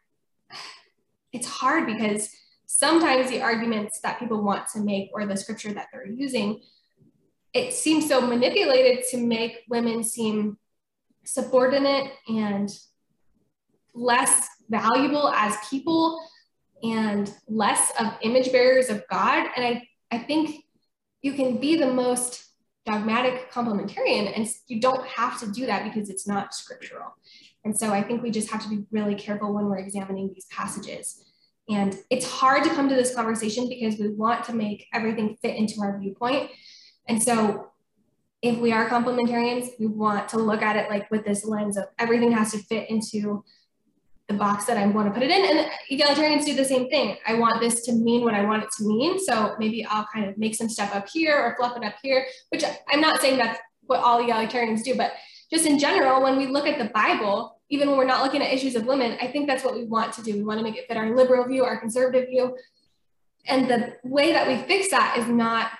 [1.32, 2.28] it's hard because
[2.66, 6.60] sometimes the arguments that people want to make or the scripture that they're using,
[7.54, 10.58] it seems so manipulated to make women seem
[11.24, 12.68] subordinate and
[13.94, 16.20] less valuable as people
[16.82, 19.46] and less of image bearers of God.
[19.56, 20.64] And I, I think
[21.22, 22.44] you can be the most
[22.84, 27.14] dogmatic complementarian and you don't have to do that because it's not scriptural.
[27.64, 30.46] And so I think we just have to be really careful when we're examining these
[30.50, 31.24] passages.
[31.70, 35.56] And it's hard to come to this conversation because we want to make everything fit
[35.56, 36.50] into our viewpoint.
[37.06, 37.70] And so
[38.42, 41.84] if we are complementarians, we want to look at it like with this lens of
[41.98, 43.42] everything has to fit into
[44.28, 45.58] the box that I want to put it in.
[45.58, 47.16] And egalitarians do the same thing.
[47.26, 49.18] I want this to mean what I want it to mean.
[49.18, 52.26] So maybe I'll kind of make some stuff up here or fluff it up here,
[52.50, 55.12] which I'm not saying that's what all egalitarians do, but
[55.50, 58.52] just in general, when we look at the Bible, even when we're not looking at
[58.52, 60.32] issues of women, I think that's what we want to do.
[60.32, 62.56] We want to make it fit our liberal view, our conservative view.
[63.46, 65.70] And the way that we fix that is not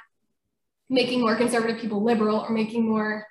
[0.94, 3.26] making more conservative people liberal or making more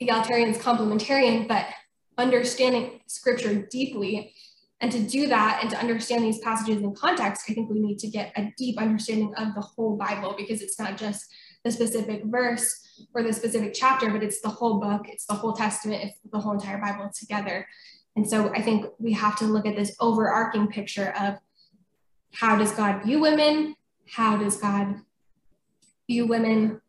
[0.00, 1.66] egalitarians complementarian, but
[2.18, 4.34] understanding scripture deeply.
[4.80, 7.98] And to do that and to understand these passages in context, I think we need
[8.00, 11.26] to get a deep understanding of the whole Bible because it's not just
[11.64, 15.54] the specific verse or the specific chapter, but it's the whole book, it's the whole
[15.54, 17.66] testament, it's the whole entire Bible together.
[18.14, 21.38] And so I think we have to look at this overarching picture of
[22.34, 23.74] how does God view women?
[24.08, 24.96] How does God
[26.08, 26.80] view women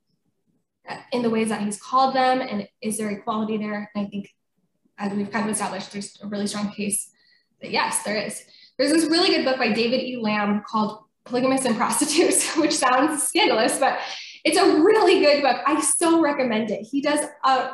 [1.11, 2.41] in the ways that he's called them?
[2.41, 3.89] And is there equality there?
[3.95, 4.29] And I think
[4.97, 7.09] as we've kind of established, there's a really strong case
[7.61, 8.43] that yes, there is.
[8.77, 10.17] There's this really good book by David E.
[10.17, 13.99] Lamb called Polygamists and Prostitutes, which sounds scandalous, but
[14.43, 15.57] it's a really good book.
[15.65, 16.87] I so recommend it.
[16.89, 17.71] He does a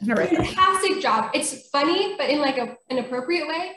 [0.00, 1.30] fantastic job.
[1.34, 3.72] It's funny, but in like a, an appropriate way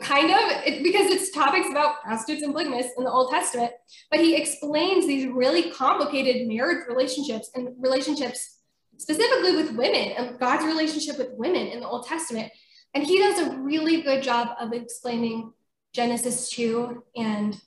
[0.00, 3.72] kind of it, because it's topics about prostitutes and polygamists in the Old Testament,
[4.10, 8.58] but he explains these really complicated marriage relationships and relationships
[8.98, 12.52] specifically with women and God's relationship with women in the Old Testament.
[12.94, 15.52] And he does a really good job of explaining
[15.92, 17.60] Genesis 2 and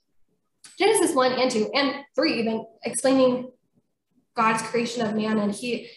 [0.77, 3.51] Genesis 1 and 2 and 3, even explaining
[4.35, 5.39] God's creation of man.
[5.39, 5.89] And he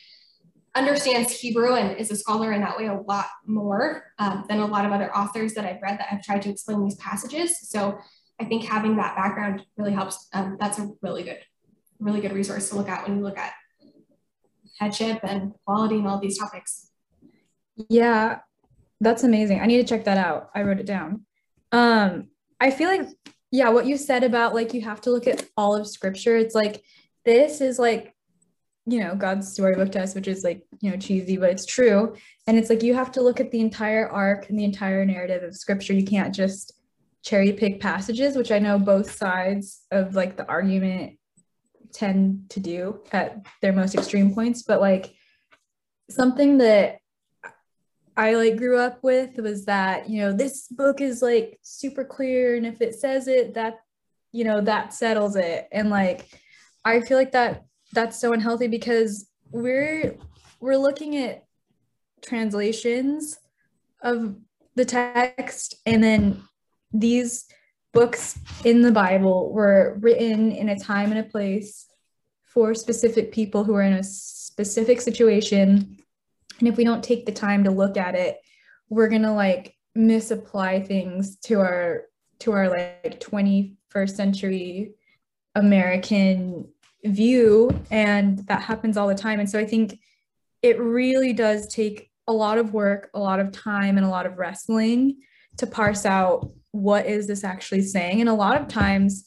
[0.77, 4.67] understands Hebrew and is a scholar in that way a lot more um, than a
[4.67, 7.69] lot of other authors that I've read that have tried to explain these passages.
[7.69, 7.99] So
[8.39, 10.29] I think having that background really helps.
[10.35, 11.39] Um, that's a really good,
[11.99, 13.53] really good resource to look at when you look at
[14.79, 16.91] headship and quality and all these topics.
[17.89, 18.41] Yeah,
[19.01, 19.61] that's amazing.
[19.61, 20.51] I need to check that out.
[20.55, 21.25] I wrote it down.
[21.73, 22.29] Um,
[22.61, 23.09] I feel like,
[23.51, 26.37] yeah, what you said about like you have to look at all of scripture.
[26.37, 26.83] It's like
[27.25, 28.15] this is like
[28.87, 32.15] you know god's storybook to us which is like you know cheesy but it's true.
[32.47, 35.43] And it's like you have to look at the entire arc and the entire narrative
[35.43, 35.93] of scripture.
[35.93, 36.73] You can't just
[37.23, 41.19] cherry pick passages which i know both sides of like the argument
[41.93, 44.63] tend to do at their most extreme points.
[44.63, 45.15] But like
[46.09, 46.99] something that
[48.17, 52.57] i like grew up with was that you know this book is like super clear
[52.57, 53.81] and if it says it that
[54.31, 55.67] you know that settles it.
[55.73, 56.29] And like
[56.85, 57.65] i feel like that
[57.97, 60.17] that's so unhealthy because we're
[60.61, 61.45] we're looking at
[62.23, 63.39] translations
[64.03, 64.37] of
[64.77, 66.43] the text and then
[66.93, 67.47] these
[67.93, 71.87] books in the bible were written in a time and a place
[72.45, 75.97] for specific people who are in a specific situation.
[76.59, 78.39] And if we don't take the time to look at it
[78.89, 82.05] we're going to like misapply things to our
[82.41, 84.93] to our like 21st century
[85.55, 86.69] american
[87.05, 89.41] view and that happens all the time.
[89.41, 89.99] And so i think
[90.63, 94.27] it really does take a lot of work a lot of time and a lot
[94.27, 95.17] of wrestling
[95.59, 98.21] to parse out what is this actually saying.
[98.21, 99.27] And a lot of times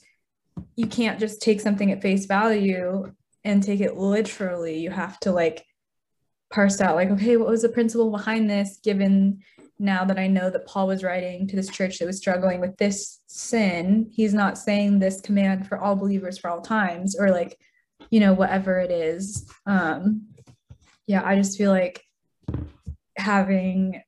[0.76, 3.12] you can't just take something at face value
[3.44, 4.80] and take it literally.
[4.80, 5.66] You have to like
[6.52, 9.40] parse out like okay what was the principle behind this given
[9.80, 12.76] now that I know that Paul was writing to this church that was struggling with
[12.78, 17.58] this sin, he's not saying this command for all believers for all times or like,
[18.10, 19.50] you know, whatever it is.
[19.66, 20.28] Um,
[21.08, 22.04] yeah, I just feel like
[23.18, 24.02] having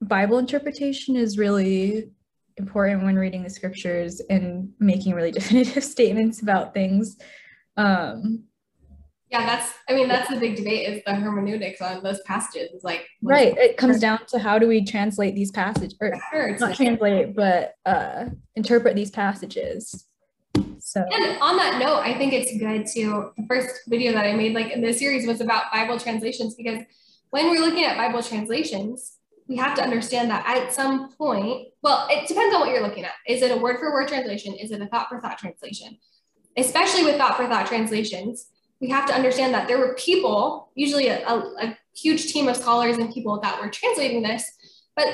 [0.00, 2.10] Bible interpretation is really
[2.56, 7.16] important when reading the scriptures and making really definitive statements about things.
[7.76, 8.44] Um,
[9.34, 12.70] yeah that's i mean that's the big debate is the hermeneutics on those passages.
[12.72, 16.56] Is like right it comes down to how do we translate these passages or sure,
[16.58, 20.06] not translate but uh interpret these passages.
[20.78, 24.34] So and on that note i think it's good to the first video that i
[24.34, 26.80] made like in this series was about bible translations because
[27.30, 29.16] when we're looking at bible translations
[29.48, 33.04] we have to understand that at some point well it depends on what you're looking
[33.04, 33.12] at.
[33.26, 34.54] Is it a word for word translation?
[34.54, 35.98] Is it a thought for thought translation?
[36.56, 38.46] Especially with thought for thought translations
[38.84, 42.56] we have to understand that there were people, usually a, a, a huge team of
[42.56, 44.44] scholars and people that were translating this,
[44.94, 45.06] but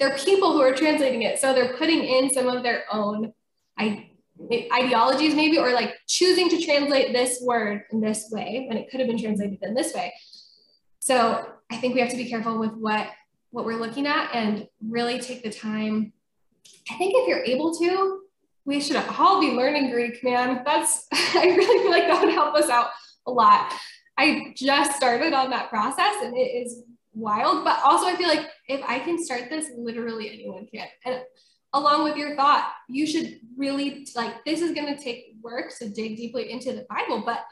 [0.00, 1.38] they're people who are translating it.
[1.38, 3.32] So they're putting in some of their own
[3.80, 8.98] ideologies maybe, or like choosing to translate this word in this way when it could
[8.98, 10.12] have been translated in this way.
[10.98, 13.06] So I think we have to be careful with what,
[13.50, 16.12] what we're looking at and really take the time.
[16.90, 18.22] I think if you're able to,
[18.66, 20.62] we should all be learning Greek, man.
[20.66, 22.88] That's, I really feel like that would help us out
[23.26, 23.72] a lot.
[24.18, 26.82] I just started on that process and it is
[27.14, 27.64] wild.
[27.64, 30.86] But also, I feel like if I can start this, literally anyone can.
[31.04, 31.22] And
[31.72, 35.88] along with your thought, you should really like this is going to take work to
[35.88, 37.44] dig deeply into the Bible, but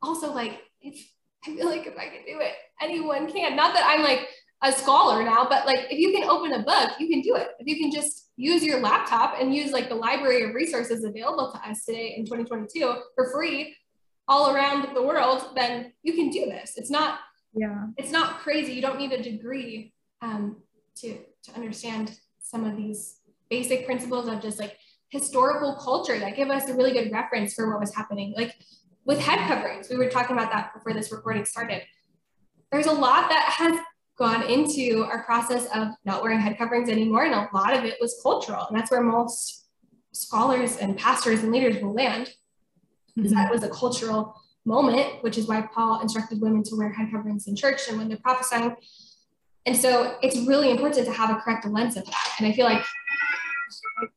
[0.00, 1.10] also like if
[1.44, 3.56] I feel like if I can do it, anyone can.
[3.56, 4.28] Not that I'm like
[4.62, 7.48] a scholar now, but like if you can open a book, you can do it.
[7.58, 11.52] If you can just use your laptop and use like the library of resources available
[11.52, 13.74] to us today in 2022 for free
[14.28, 16.74] all around the world, then you can do this.
[16.76, 17.18] It's not
[17.54, 19.92] yeah it's not crazy you don't need a degree
[20.22, 20.56] um,
[20.96, 23.18] to to understand some of these
[23.50, 24.76] basic principles of just like
[25.08, 28.54] historical culture that give us a really good reference for what was happening like
[29.04, 31.82] with head coverings we were talking about that before this recording started
[32.70, 33.78] there's a lot that has
[34.22, 37.96] gone into our process of not wearing head coverings anymore and a lot of it
[38.00, 39.66] was cultural and that's where most
[40.12, 42.28] scholars and pastors and leaders will land
[43.18, 43.34] mm-hmm.
[43.34, 47.46] that was a cultural moment, which is why Paul instructed women to wear head coverings
[47.46, 48.76] in church and when they're prophesying.
[49.66, 52.34] And so it's really important to have a correct lens of that.
[52.38, 52.84] And I feel like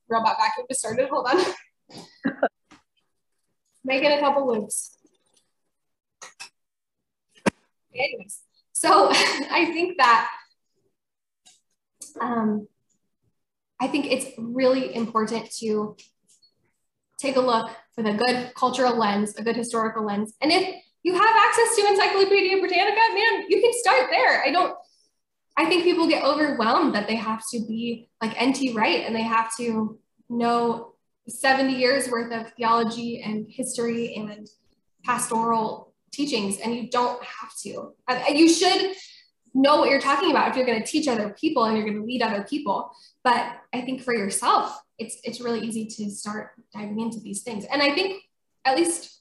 [0.09, 1.09] robot vacuum just started.
[1.09, 2.33] Hold on.
[3.83, 4.97] Making a couple loops.
[7.93, 8.41] Anyways,
[8.85, 9.09] so
[9.51, 10.29] I think that
[12.21, 12.67] um,
[13.81, 15.97] I think it's really important to
[17.19, 20.33] take a look with a good cultural lens, a good historical lens.
[20.41, 24.43] And if you have access to Encyclopedia Britannica, man, you can start there.
[24.43, 24.75] I don't,
[25.57, 28.73] I think people get overwhelmed that they have to be like N.T.
[28.73, 29.97] Wright and they have to
[30.29, 30.93] know
[31.27, 34.47] 70 years worth of theology and history and
[35.03, 37.93] pastoral teachings, and you don't have to.
[38.33, 38.95] You should
[39.55, 41.97] know what you're talking about if you're going to teach other people and you're going
[41.99, 42.91] to lead other people.
[43.23, 47.65] But I think for yourself, it's it's really easy to start diving into these things.
[47.65, 48.21] And I think
[48.65, 49.19] at least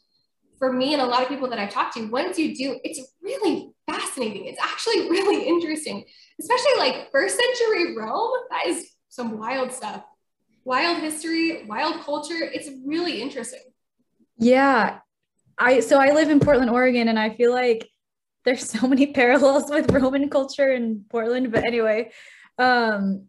[0.58, 3.00] for me and a lot of people that I've talked to, once you do, it's
[3.22, 4.46] really fascinating.
[4.46, 6.04] It's actually really interesting,
[6.40, 8.32] especially like first century Rome.
[8.50, 10.02] That is some wild stuff.
[10.64, 12.38] Wild history, wild culture.
[12.40, 13.60] It's really interesting.
[14.38, 14.98] Yeah.
[15.58, 17.88] I so I live in Portland, Oregon, and I feel like
[18.44, 21.52] there's so many parallels with Roman culture in Portland.
[21.52, 22.10] But anyway,
[22.58, 23.26] um,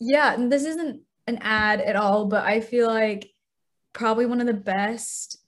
[0.00, 3.30] yeah, this isn't an ad at all, but I feel like
[3.92, 5.38] probably one of the best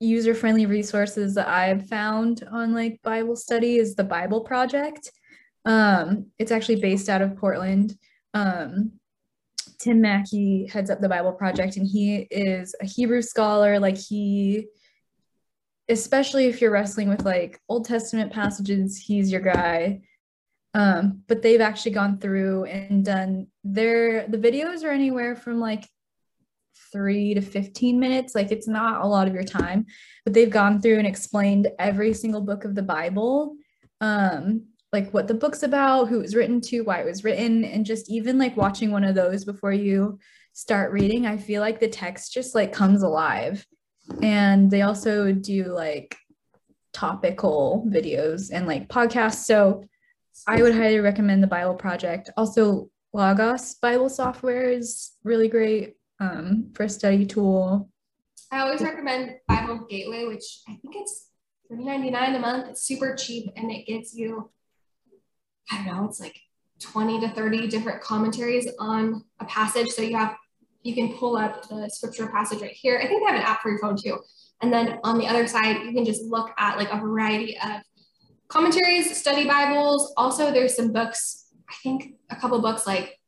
[0.00, 5.10] user-friendly resources that I've found on like Bible study is the Bible Project.
[5.64, 7.96] Um, it's actually based out of Portland.
[8.34, 8.92] Um,
[9.78, 13.78] Tim Mackie heads up the Bible Project, and he is a Hebrew scholar.
[13.78, 14.66] Like he,
[15.88, 20.02] especially if you're wrestling with like Old Testament passages, he's your guy.
[20.72, 25.88] Um, but they've actually gone through and done their the videos are anywhere from like
[26.92, 28.34] three to 15 minutes.
[28.34, 29.86] Like it's not a lot of your time,
[30.24, 33.56] but they've gone through and explained every single book of the Bible.
[34.00, 37.64] Um, like what the book's about, who it was written to, why it was written,
[37.64, 40.18] and just even like watching one of those before you
[40.52, 43.66] start reading, I feel like the text just like comes alive.
[44.22, 46.16] And they also do like
[46.92, 49.44] topical videos and like podcasts.
[49.44, 49.84] So
[50.46, 52.30] I would highly recommend the Bible Project.
[52.36, 57.88] Also, Logos Bible software is really great um, for a study tool.
[58.50, 61.28] I always recommend Bible Gateway, which I think it's
[61.70, 62.68] $3.99 a month.
[62.70, 64.50] It's super cheap and it gives you,
[65.70, 66.40] I don't know, it's like
[66.80, 69.88] 20 to 30 different commentaries on a passage.
[69.88, 70.36] So you have,
[70.84, 73.00] you can pull up the scripture passage right here.
[73.02, 74.18] I think they have an app for your phone too.
[74.62, 77.80] And then on the other side, you can just look at like a variety of
[78.48, 80.12] commentaries, study Bibles.
[80.16, 83.18] Also, there's some books, I think a couple books like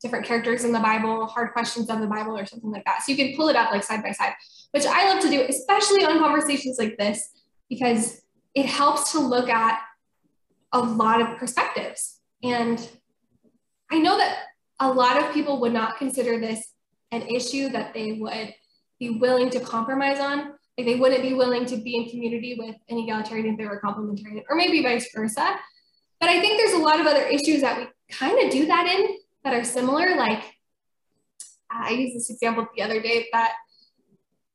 [0.00, 3.02] different characters in the Bible, hard questions of the Bible, or something like that.
[3.02, 4.32] So you can pull it up like side by side,
[4.70, 7.30] which I love to do, especially on conversations like this,
[7.68, 8.22] because
[8.54, 9.80] it helps to look at
[10.72, 12.20] a lot of perspectives.
[12.42, 12.88] And
[13.90, 14.38] I know that
[14.80, 16.71] a lot of people would not consider this
[17.12, 18.54] an issue that they would
[18.98, 20.54] be willing to compromise on.
[20.76, 23.80] Like they wouldn't be willing to be in community with an egalitarian if they were
[23.84, 25.54] complementarian, or maybe vice versa.
[26.18, 28.86] But I think there's a lot of other issues that we kind of do that
[28.86, 30.16] in that are similar.
[30.16, 30.42] Like
[31.70, 33.52] I used this example the other day that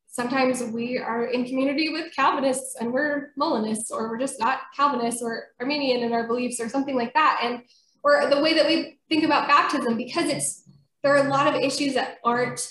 [0.07, 5.21] sometimes we are in community with Calvinists and we're Molinists, or we're just not Calvinists
[5.21, 7.41] or Arminian in our beliefs or something like that.
[7.43, 7.61] And
[8.03, 10.63] or the way that we think about baptism, because it's
[11.03, 12.67] there are a lot of issues that aren't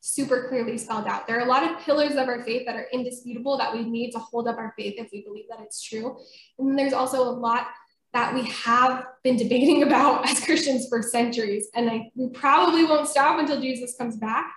[0.00, 1.26] super clearly spelled out.
[1.26, 4.10] There are a lot of pillars of our faith that are indisputable that we need
[4.12, 6.18] to hold up our faith if we believe that it's true.
[6.58, 7.68] And there's also a lot
[8.12, 11.68] that we have been debating about as Christians for centuries.
[11.74, 14.52] And I, we probably won't stop until Jesus comes back.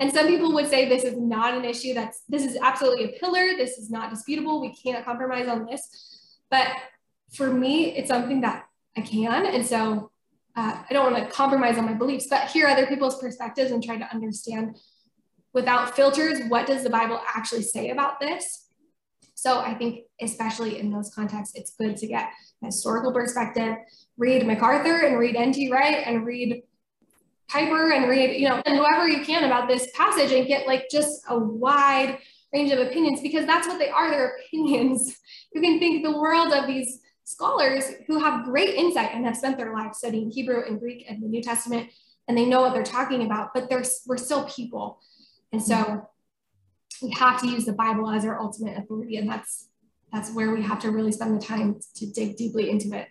[0.00, 3.18] And some people would say this is not an issue that's, this is absolutely a
[3.18, 3.56] pillar.
[3.56, 4.60] This is not disputable.
[4.60, 6.38] We can't compromise on this.
[6.50, 6.68] But
[7.32, 9.46] for me, it's something that I can.
[9.46, 10.10] And so
[10.56, 13.82] uh, I don't want to compromise on my beliefs, but hear other people's perspectives and
[13.82, 14.76] try to understand
[15.52, 18.68] without filters what does the Bible actually say about this.
[19.34, 22.30] So I think, especially in those contexts, it's good to get
[22.62, 23.76] a historical perspective,
[24.16, 25.70] read MacArthur and read N.T.
[25.70, 26.62] Wright and read
[27.48, 30.86] Piper and read, you know, and whoever you can about this passage and get like
[30.90, 32.18] just a wide
[32.54, 35.16] range of opinions because that's what they are, they're opinions.
[35.54, 39.56] You can think the world of these scholars who have great insight and have spent
[39.56, 41.90] their lives studying Hebrew and Greek and the New Testament,
[42.28, 45.00] and they know what they're talking about, but they're, we're still people.
[45.52, 46.08] And so
[47.02, 49.16] we have to use the Bible as our ultimate authority.
[49.16, 49.68] And that's
[50.12, 53.08] that's where we have to really spend the time to dig deeply into it.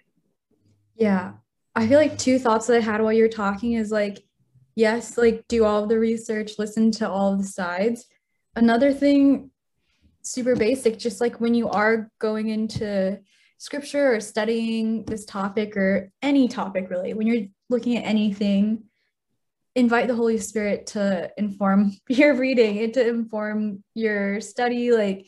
[0.96, 1.34] Yeah.
[1.76, 4.24] I feel like two thoughts that I had while you were talking is like,
[4.76, 8.06] yes, like do all of the research, listen to all of the sides.
[8.56, 9.52] Another thing,
[10.22, 13.20] super basic, just like when you are going into
[13.64, 18.84] scripture or studying this topic or any topic really, when you're looking at anything,
[19.74, 24.92] invite the Holy Spirit to inform your reading and to inform your study.
[24.92, 25.28] Like,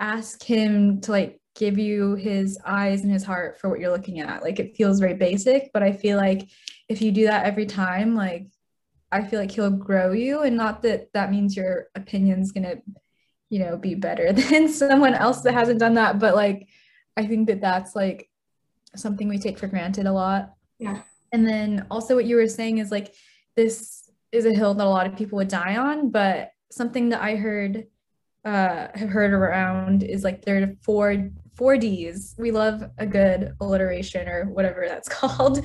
[0.00, 4.20] ask Him to like give you His eyes and His heart for what you're looking
[4.20, 4.42] at.
[4.42, 6.48] Like, it feels very basic, but I feel like
[6.88, 8.46] if you do that every time, like,
[9.12, 12.76] I feel like He'll grow you, and not that that means your opinion's gonna,
[13.50, 16.66] you know, be better than someone else that hasn't done that, but like,
[17.16, 18.28] I think that that's like
[18.96, 20.54] something we take for granted a lot.
[20.78, 21.02] Yeah.
[21.32, 23.14] And then also what you were saying is like
[23.56, 27.22] this is a hill that a lot of people would die on, but something that
[27.22, 27.86] I heard
[28.44, 32.34] uh, have heard around is like there are four four D's.
[32.36, 35.64] We love a good alliteration or whatever that's called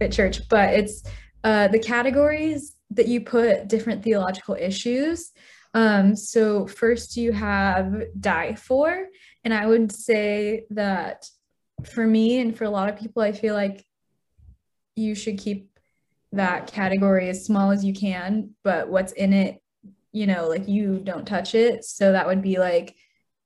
[0.00, 1.02] at church, but it's
[1.44, 5.32] uh, the categories that you put different theological issues.
[5.72, 9.06] Um, so first you have die for,
[9.44, 11.28] and I would say that
[11.84, 13.84] for me and for a lot of people, I feel like
[14.96, 15.70] you should keep
[16.32, 19.62] that category as small as you can, but what's in it,
[20.12, 21.84] you know, like you don't touch it.
[21.84, 22.94] So that would be like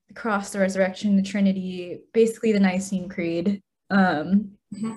[0.07, 3.63] the cross, the resurrection, the Trinity, basically the Nicene Creed.
[3.89, 4.93] Um, mm-hmm.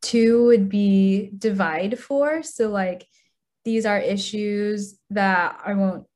[0.00, 2.42] Two would be divide for.
[2.42, 3.06] So, like,
[3.64, 6.06] these are issues that I won't,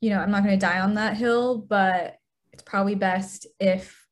[0.00, 2.16] you know, I'm not going to die on that hill, but
[2.52, 4.06] it's probably best if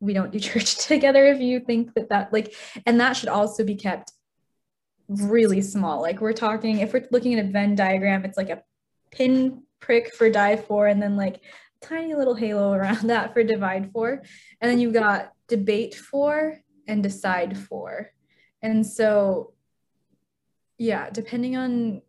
[0.00, 2.54] we don't do church together if you think that that like
[2.86, 4.12] and that should also be kept
[5.08, 6.00] really small.
[6.00, 8.62] Like we're talking, if we're looking at a Venn diagram, it's like a
[9.10, 11.40] pin prick for die for, and then like
[11.80, 14.22] tiny little halo around that for divide for.
[14.60, 18.10] And then you've got debate for and decide for.
[18.62, 19.52] And so,
[20.78, 22.02] yeah, depending on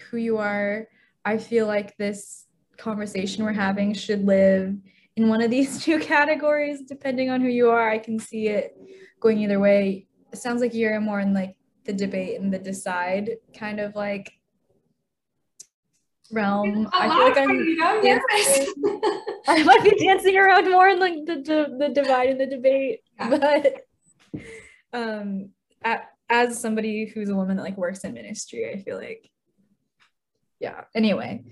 [0.00, 0.88] who you are,
[1.24, 2.43] I feel like this
[2.76, 4.76] conversation we're having should live
[5.16, 7.90] in one of these two categories, depending on who you are.
[7.90, 8.76] I can see it
[9.20, 10.06] going either way.
[10.32, 14.32] It sounds like you're more in like the debate and the decide kind of like
[16.32, 16.88] realm.
[16.92, 18.74] I feel like I'm dancing,
[19.46, 23.00] I might be dancing around more in like the, the, the divide and the debate,
[23.18, 23.84] but
[24.92, 25.50] um,
[25.84, 29.30] at, as somebody who's a woman that like works in ministry, I feel like,
[30.58, 30.84] yeah.
[30.94, 31.44] Anyway,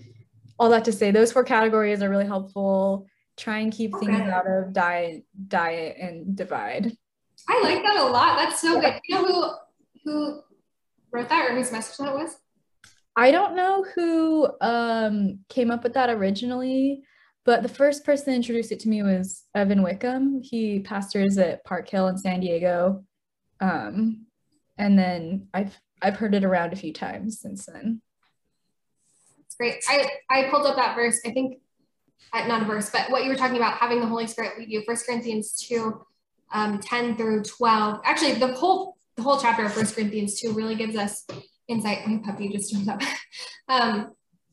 [0.59, 3.07] all that to say, those four categories are really helpful.
[3.37, 4.07] Try and keep okay.
[4.07, 6.97] things out of diet, diet, and divide.
[7.49, 8.37] I like that a lot.
[8.37, 8.93] That's so yeah.
[8.93, 9.01] good.
[9.09, 9.51] You know who
[10.05, 10.41] who
[11.13, 12.37] wrote that or whose message that was?
[13.17, 17.03] I don't know who um, came up with that originally,
[17.45, 20.41] but the first person to introduce it to me was Evan Wickham.
[20.43, 23.05] He pastors at Park Hill in San Diego.
[23.61, 24.27] Um,
[24.79, 28.01] and then I've I've heard it around a few times since then.
[29.63, 29.85] Great.
[29.89, 31.21] I, I pulled up that verse.
[31.25, 31.59] I think
[32.33, 34.69] uh, not a verse, but what you were talking about having the Holy Spirit lead
[34.69, 36.05] you, First Corinthians 2,
[36.53, 38.01] um, 10 through 12.
[38.05, 41.25] Actually, the whole the whole chapter of First Corinthians 2 really gives us
[41.69, 42.09] insight.
[42.09, 43.03] My puppy just turned up.
[43.69, 44.11] um,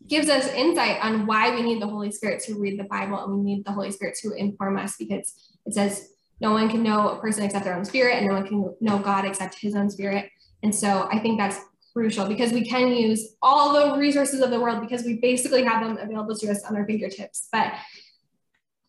[0.07, 3.33] gives us insight on why we need the Holy Spirit to read the Bible and
[3.33, 5.33] we need the Holy Spirit to inform us because
[5.65, 8.45] it says no one can know a person except their own spirit and no one
[8.45, 10.29] can know God except his own spirit.
[10.61, 11.57] And so I think that's
[11.93, 15.83] crucial because we can use all the resources of the world because we basically have
[15.83, 17.47] them available to us on our fingertips.
[17.51, 17.73] But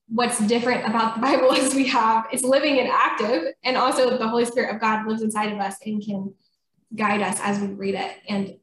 [0.09, 4.29] what's different about the Bible is we have it's living and active, and also the
[4.29, 6.35] Holy Spirit of God lives inside of us and can
[6.95, 8.13] guide us as we read it.
[8.29, 8.57] And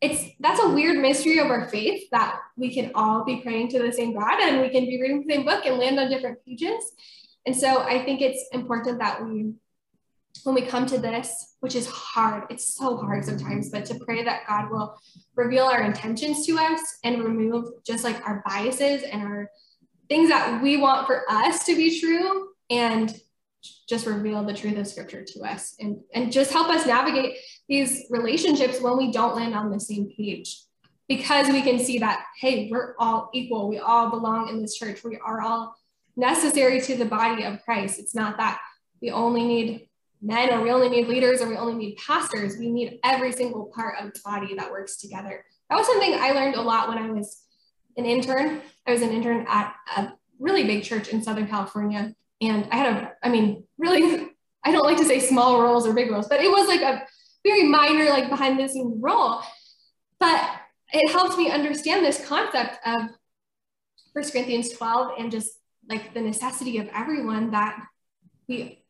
[0.00, 3.78] it's that's a weird mystery of our faith that we can all be praying to
[3.78, 6.44] the same God and we can be reading the same book and land on different
[6.44, 6.92] pages.
[7.46, 9.54] And so I think it's important that we
[10.44, 14.24] when we come to this, which is hard, it's so hard sometimes, but to pray
[14.24, 14.98] that God will
[15.34, 19.50] reveal our intentions to us and remove just like our biases and our
[20.08, 23.14] things that we want for us to be true and
[23.88, 27.36] just reveal the truth of scripture to us and, and just help us navigate
[27.68, 30.62] these relationships when we don't land on the same page.
[31.08, 33.68] Because we can see that hey we're all equal.
[33.68, 35.04] We all belong in this church.
[35.04, 35.76] We are all
[36.16, 38.00] necessary to the body of christ.
[38.00, 38.58] It's not that
[39.00, 39.88] we only need
[40.26, 42.56] men or we only need leaders or we only need pastors.
[42.58, 45.44] We need every single part of the body that works together.
[45.70, 47.42] That was something i learned a lot when i was
[47.96, 48.60] an intern.
[48.86, 52.96] I was an intern at a really big church in southern california and I had
[52.96, 54.28] a, I mean, really,
[54.64, 57.06] I don't like to say small roles or big roles, but it was like a
[57.44, 59.40] very minor, like behind the scenes role.
[60.18, 60.50] But
[60.92, 63.10] it helped me understand this concept of
[64.12, 65.52] First Corinthians 12 and just
[65.88, 67.80] like the necessity of everyone that
[68.48, 68.84] we,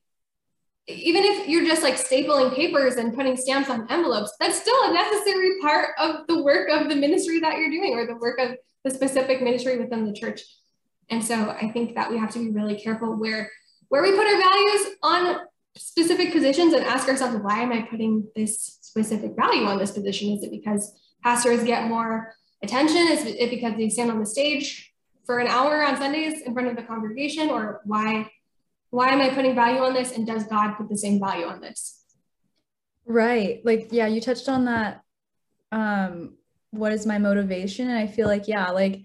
[0.88, 4.92] even if you're just like stapling papers and putting stamps on envelopes, that's still a
[4.92, 8.56] necessary part of the work of the ministry that you're doing or the work of
[8.84, 10.42] the specific ministry within the church.
[11.10, 13.50] And so I think that we have to be really careful where,
[13.88, 15.40] where we put our values on
[15.76, 20.30] specific positions and ask ourselves, why am I putting this specific value on this position?
[20.30, 23.08] Is it because pastors get more attention?
[23.08, 24.92] Is it because they stand on the stage
[25.24, 27.50] for an hour on Sundays in front of the congregation?
[27.50, 28.30] Or why,
[28.96, 30.12] why am I putting value on this?
[30.12, 32.02] And does God put the same value on this?
[33.04, 33.60] Right.
[33.64, 35.02] Like, yeah, you touched on that.
[35.70, 36.36] Um,
[36.70, 37.88] what is my motivation?
[37.88, 39.04] And I feel like, yeah, like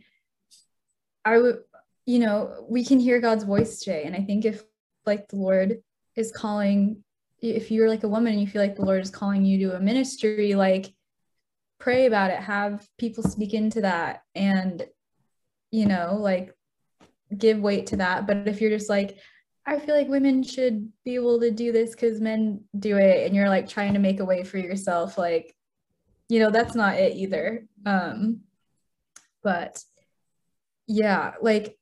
[1.25, 1.59] I would
[2.05, 4.03] you know, we can hear God's voice today.
[4.05, 4.63] And I think if
[5.05, 5.81] like the Lord
[6.15, 7.03] is calling,
[7.41, 9.75] if you're like a woman and you feel like the Lord is calling you to
[9.77, 10.93] a ministry, like
[11.79, 14.85] pray about it, have people speak into that and,
[15.71, 16.55] you know, like
[17.37, 18.27] give weight to that.
[18.27, 19.17] But if you're just like,
[19.71, 23.33] I feel like women should be able to do this because men do it, and
[23.33, 25.55] you're like trying to make a way for yourself, like,
[26.27, 27.65] you know, that's not it either.
[27.85, 28.41] Um,
[29.41, 29.81] but
[30.87, 31.77] yeah, like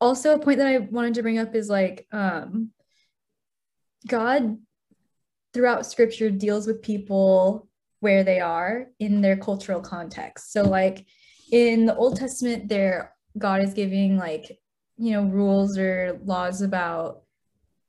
[0.00, 2.70] also a point that I wanted to bring up is like um,
[4.08, 4.56] God
[5.52, 7.68] throughout scripture deals with people
[7.98, 10.52] where they are in their cultural context.
[10.52, 11.04] So like
[11.52, 14.58] in the Old Testament there God is giving like
[15.00, 17.22] you know rules or laws about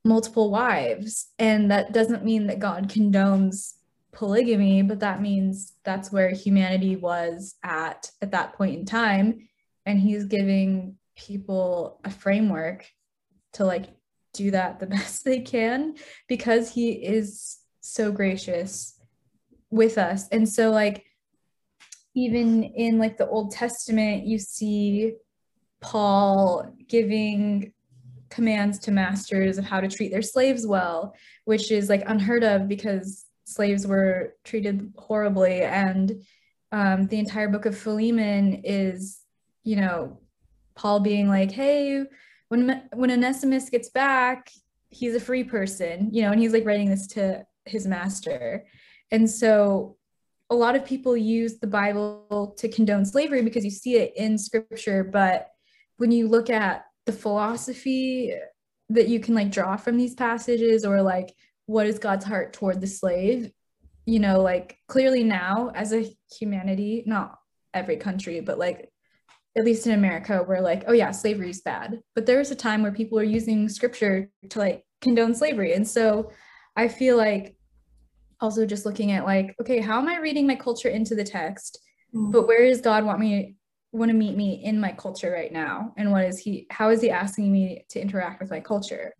[0.04, 3.74] multiple wives and that doesn't mean that God condones
[4.12, 9.48] polygamy but that means that's where humanity was at at that point in time
[9.86, 12.86] and he's giving people a framework
[13.52, 13.86] to like
[14.32, 15.94] do that the best they can
[16.28, 18.98] because he is so gracious
[19.70, 20.28] with us.
[20.28, 21.04] And so like
[22.14, 25.14] even in like the Old Testament, you see
[25.82, 27.72] Paul giving
[28.30, 31.14] commands to masters of how to treat their slaves well,
[31.44, 35.62] which is like unheard of because slaves were treated horribly.
[35.62, 36.22] And
[36.72, 39.20] um, the entire book of Philemon is,
[39.64, 40.18] you know,
[40.74, 42.04] Paul being like, hey,
[42.48, 44.50] when when Onesimus gets back,
[44.88, 48.66] he's a free person, you know, and he's like writing this to his master.
[49.10, 49.96] And so
[50.48, 54.36] a lot of people use the Bible to condone slavery because you see it in
[54.38, 55.51] scripture, but
[56.02, 58.34] when you look at the philosophy
[58.88, 61.32] that you can like draw from these passages or like
[61.66, 63.52] what is God's heart toward the slave,
[64.04, 67.38] you know, like clearly now as a humanity, not
[67.72, 68.90] every country, but like
[69.56, 72.00] at least in America, we're like, oh yeah, slavery is bad.
[72.16, 75.72] But there was a time where people were using scripture to like condone slavery.
[75.72, 76.32] And so
[76.74, 77.54] I feel like
[78.40, 81.78] also just looking at like, okay, how am I reading my culture into the text?
[82.12, 82.32] Mm-hmm.
[82.32, 83.54] But where does God want me
[83.92, 85.92] want to meet me in my culture right now?
[85.96, 89.14] And what is he how is he asking me to interact with my culture?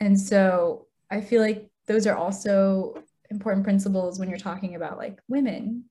[0.00, 5.18] And so I feel like those are also important principles when you're talking about like
[5.28, 5.84] women,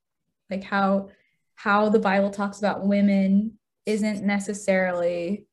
[0.49, 1.09] like how
[1.55, 5.45] how the Bible talks about women isn't necessarily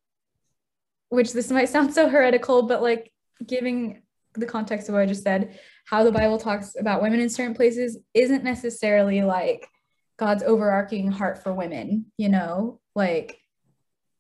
[1.09, 3.13] which this might sound so heretical but like
[3.47, 4.03] giving
[4.35, 7.55] the context of what i just said how the bible talks about women in certain
[7.55, 9.67] places isn't necessarily like
[10.19, 12.81] god's overarching heart for women you know?
[12.95, 13.39] Like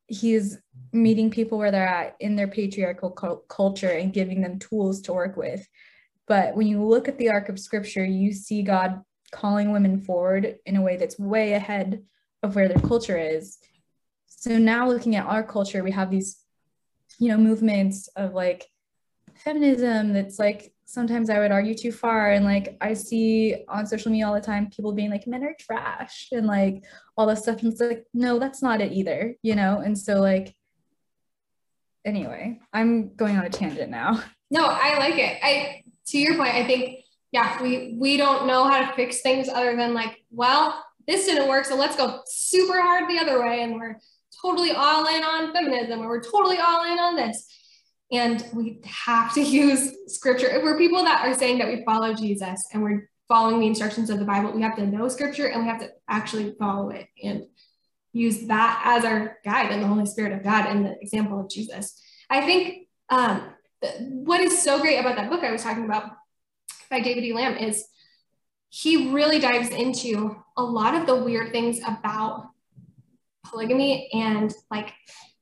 [0.07, 0.59] he's
[0.92, 5.12] meeting people where they're at in their patriarchal cu- culture and giving them tools to
[5.12, 5.68] work with.
[6.26, 10.57] But when you look at the arc of scripture you see god calling women forward
[10.64, 12.03] in a way that's way ahead
[12.42, 13.59] of where their culture is.
[14.26, 16.38] So now looking at our culture, we have these,
[17.18, 18.66] you know, movements of like
[19.41, 22.32] feminism that's like sometimes I would argue too far.
[22.32, 25.55] And like I see on social media all the time people being like, men are
[25.61, 26.84] trash and like
[27.16, 27.62] all this stuff.
[27.62, 29.80] And it's like, no, that's not it either, you know?
[29.84, 30.55] And so like
[32.05, 34.22] anyway, I'm going on a tangent now.
[34.51, 35.36] No, I like it.
[35.43, 39.47] I to your point, I think, yeah, we we don't know how to fix things
[39.47, 43.62] other than like, well, this didn't work, so let's go super hard the other way.
[43.62, 43.99] And we're
[44.41, 47.47] totally all in on feminism or we're totally all in on this.
[48.11, 50.48] And we have to use scripture.
[50.48, 54.11] If we're people that are saying that we follow Jesus and we're following the instructions
[54.11, 57.06] of the Bible, we have to know scripture and we have to actually follow it
[57.22, 57.44] and
[58.12, 61.50] use that as our guide and the Holy Spirit of God and the example of
[61.50, 62.00] Jesus.
[62.30, 63.42] I think um,
[64.00, 66.12] what is so great about that book I was talking about
[66.90, 67.86] by David Elam is
[68.70, 72.48] he really dives into a lot of the weird things about
[73.44, 74.92] polygamy and like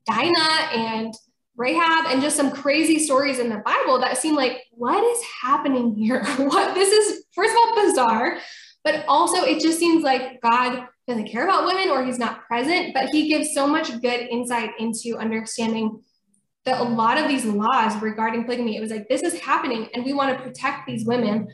[0.06, 1.14] Dinah and
[1.56, 5.94] Rahab and just some crazy stories in the Bible that seem like, what is happening
[5.94, 6.24] here?
[6.36, 8.38] what this is, first of all, bizarre,
[8.84, 12.92] but also it just seems like God doesn't care about women or he's not present,
[12.92, 16.02] but he gives so much good insight into understanding
[16.64, 20.04] that a lot of these laws regarding polygamy, it was like, this is happening and
[20.04, 21.48] we want to protect these women.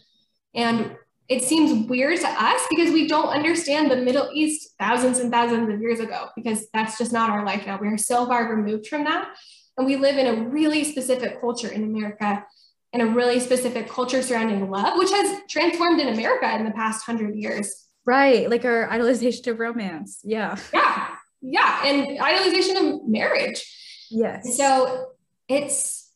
[0.55, 0.96] And
[1.28, 5.72] it seems weird to us because we don't understand the Middle East thousands and thousands
[5.72, 7.78] of years ago, because that's just not our life now.
[7.80, 9.28] We are so far removed from that.
[9.76, 12.44] And we live in a really specific culture in America
[12.92, 17.04] and a really specific culture surrounding love, which has transformed in America in the past
[17.04, 17.88] hundred years.
[18.04, 18.50] Right.
[18.50, 20.20] Like our idolization of romance.
[20.24, 20.56] Yeah.
[20.74, 21.08] Yeah.
[21.40, 21.86] Yeah.
[21.86, 23.64] And idolization of marriage.
[24.10, 24.56] Yes.
[24.56, 25.12] So
[25.48, 26.10] it's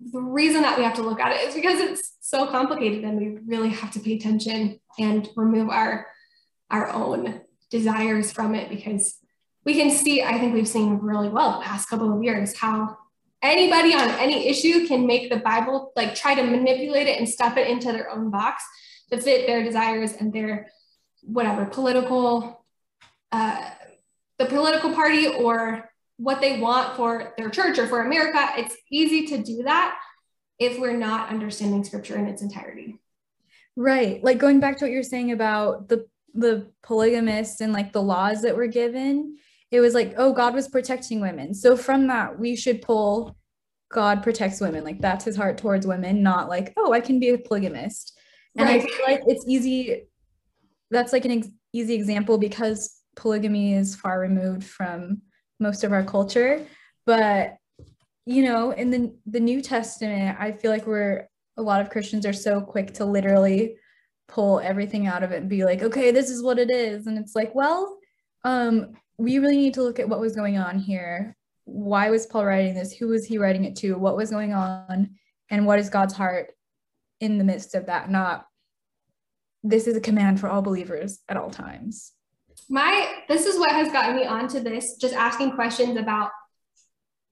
[0.00, 3.18] the reason that we have to look at it is because it's so complicated and
[3.18, 6.06] we really have to pay attention and remove our
[6.70, 7.40] our own
[7.70, 9.18] desires from it because
[9.66, 12.96] we can see, I think we've seen really well the past couple of years how
[13.42, 17.56] anybody on any issue can make the Bible like try to manipulate it and stuff
[17.56, 18.62] it into their own box
[19.10, 20.70] to fit their desires and their
[21.22, 22.64] whatever political,
[23.32, 23.70] uh,
[24.38, 28.48] the political party or what they want for their church or for America.
[28.56, 29.98] It's easy to do that
[30.60, 33.00] if we're not understanding scripture in its entirety.
[33.74, 34.22] Right.
[34.22, 38.42] Like going back to what you're saying about the the polygamists and like the laws
[38.42, 39.38] that were given
[39.70, 41.54] it was like, oh, God was protecting women.
[41.54, 43.36] So from that, we should pull
[43.90, 44.84] God protects women.
[44.84, 48.18] Like that's his heart towards women, not like, oh, I can be a polygamist.
[48.56, 48.82] And right.
[48.82, 50.08] I feel like it's easy.
[50.90, 55.22] That's like an ex- easy example because polygamy is far removed from
[55.60, 56.66] most of our culture.
[57.04, 57.56] But
[58.24, 62.26] you know, in the the New Testament, I feel like we're a lot of Christians
[62.26, 63.76] are so quick to literally
[64.28, 67.06] pull everything out of it and be like, okay, this is what it is.
[67.06, 67.98] And it's like, well,
[68.44, 71.36] um, we really need to look at what was going on here.
[71.64, 72.92] Why was Paul writing this?
[72.92, 73.94] Who was he writing it to?
[73.94, 75.10] What was going on?
[75.50, 76.52] And what is God's heart
[77.20, 78.10] in the midst of that?
[78.10, 78.46] Not
[79.62, 82.12] this is a command for all believers at all times.
[82.68, 86.30] My this is what has gotten me onto this, just asking questions about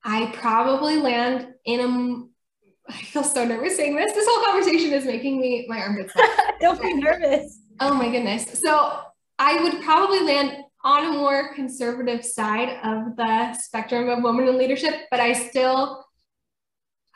[0.05, 4.13] I probably land in a I feel so nervous saying this.
[4.13, 6.13] This whole conversation is making me my armpits.
[6.61, 7.61] Don't be nervous.
[7.81, 8.61] Oh my goodness.
[8.61, 9.01] So
[9.39, 14.59] I would probably land on a more conservative side of the spectrum of women in
[14.59, 16.05] leadership, but I still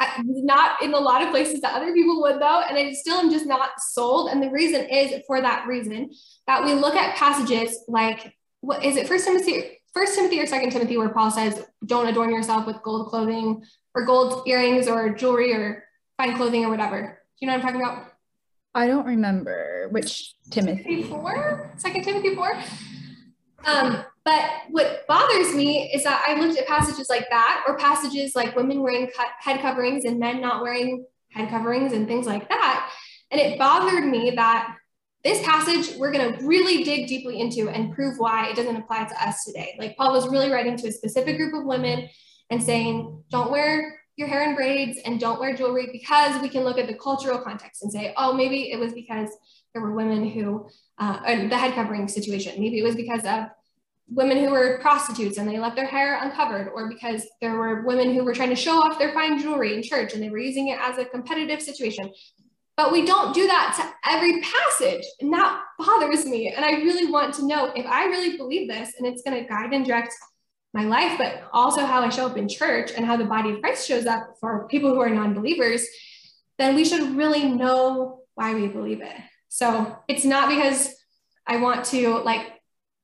[0.00, 3.18] I, not in a lot of places that other people would though, and I still
[3.18, 4.30] am just not sold.
[4.30, 6.10] And the reason is for that reason
[6.46, 10.70] that we look at passages like what is it First Timothy, First Timothy or Second
[10.70, 13.64] Timothy, where Paul says, "Don't adorn yourself with gold clothing
[13.94, 15.84] or gold earrings or jewelry or
[16.16, 18.12] fine clothing or whatever." Do you know what I'm talking about?
[18.74, 21.02] I don't remember which Timothy.
[21.02, 22.52] Four, Second Timothy four.
[23.64, 28.36] Um, but what bothers me is that I looked at passages like that, or passages
[28.36, 32.90] like women wearing head coverings and men not wearing head coverings and things like that.
[33.30, 34.74] And it bothered me that
[35.24, 39.04] this passage we're going to really dig deeply into and prove why it doesn't apply
[39.04, 39.76] to us today.
[39.78, 42.09] Like Paul was really writing to a specific group of women
[42.50, 46.64] and saying, don't wear your hair in braids and don't wear jewelry because we can
[46.64, 49.28] look at the cultural context and say, oh, maybe it was because
[49.72, 52.60] there were women who, uh, the head covering situation.
[52.60, 53.44] Maybe it was because of
[54.08, 58.12] women who were prostitutes and they left their hair uncovered, or because there were women
[58.12, 60.68] who were trying to show off their fine jewelry in church and they were using
[60.68, 62.10] it as a competitive situation.
[62.76, 65.04] But we don't do that to every passage.
[65.20, 66.52] And that bothers me.
[66.54, 69.48] And I really want to know if I really believe this and it's going to
[69.48, 70.12] guide and direct
[70.78, 73.60] my life, but also how I show up in church and how the body of
[73.60, 75.84] Christ shows up for people who are non believers,
[76.56, 79.16] then we should really know why we believe it.
[79.48, 80.94] So it's not because
[81.46, 82.46] I want to like,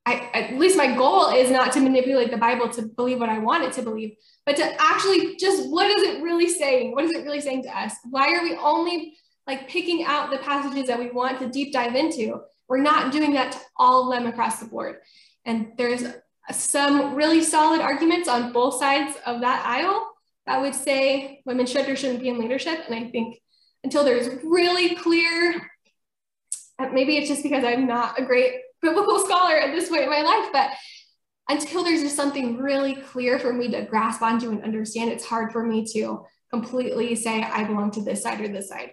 [0.07, 3.39] I, at least my goal is not to manipulate the Bible to believe what I
[3.39, 4.15] want it to believe,
[4.47, 6.93] but to actually just what is it really saying?
[6.93, 7.95] What is it really saying to us?
[8.09, 9.17] Why are we only
[9.49, 12.41] like picking out the passages that we want to deep dive into?
[12.69, 14.99] We're not doing that to all of them across the board.
[15.45, 16.05] And there's
[16.53, 20.11] some really solid arguments on both sides of that aisle
[20.47, 22.81] that would say women should or shouldn't be in leadership.
[22.87, 23.41] And I think
[23.83, 25.71] until there's really clear
[26.79, 30.11] uh, maybe it's just because I'm not a great biblical scholar at this point in
[30.11, 30.71] my life, but
[31.49, 35.53] until there's just something really clear for me to grasp onto and understand, it's hard
[35.53, 38.93] for me to completely say, I belong to this side or this side.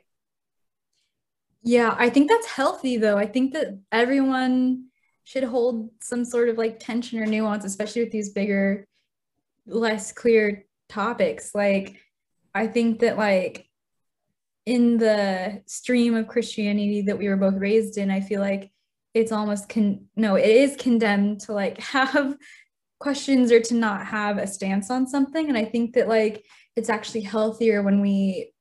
[1.64, 3.18] Yeah, I think that's healthy though.
[3.18, 4.88] I think that everyone
[5.24, 8.86] should hold some sort of like tension or nuance, especially with these bigger,
[9.66, 11.54] less clear topics.
[11.54, 11.98] Like,
[12.54, 13.68] I think that like
[14.66, 18.72] in the stream of Christianity that we were both raised in, I feel like
[19.14, 22.36] it's almost con no, it is condemned to like have
[23.00, 25.50] questions or to not have a stance on something.
[25.50, 26.46] And I think that like
[26.76, 28.54] it's actually healthier when we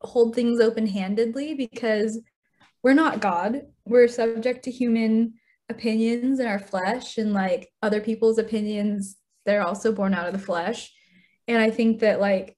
[0.00, 2.18] hold things open-handedly because
[2.82, 3.62] we're not God.
[3.84, 5.34] We're subject to human
[5.68, 10.38] opinions in our flesh and like other people's opinions, they're also born out of the
[10.38, 10.92] flesh.
[11.46, 12.56] And I think that like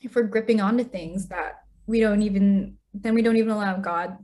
[0.00, 4.16] if we're gripping onto things that we don't even then we don't even allow God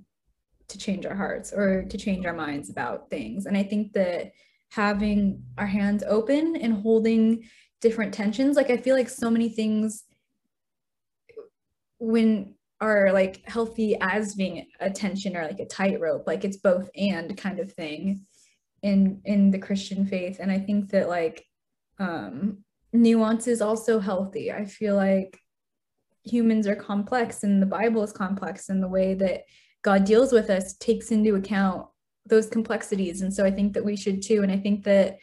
[0.68, 3.46] to change our hearts or to change our minds about things.
[3.46, 4.32] And I think that
[4.70, 7.44] having our hands open and holding
[7.82, 10.04] different tensions, like I feel like so many things
[11.98, 16.90] when are like healthy as being a tension or like a tightrope, like it's both
[16.96, 18.26] and kind of thing
[18.82, 20.38] in in the Christian faith.
[20.40, 21.46] And I think that like
[22.00, 24.50] um nuance is also healthy.
[24.52, 25.38] I feel like
[26.24, 29.44] humans are complex and the Bible is complex and the way that
[29.82, 31.86] God deals with us takes into account
[32.26, 33.22] those complexities.
[33.22, 34.42] And so I think that we should too.
[34.42, 35.18] And I think that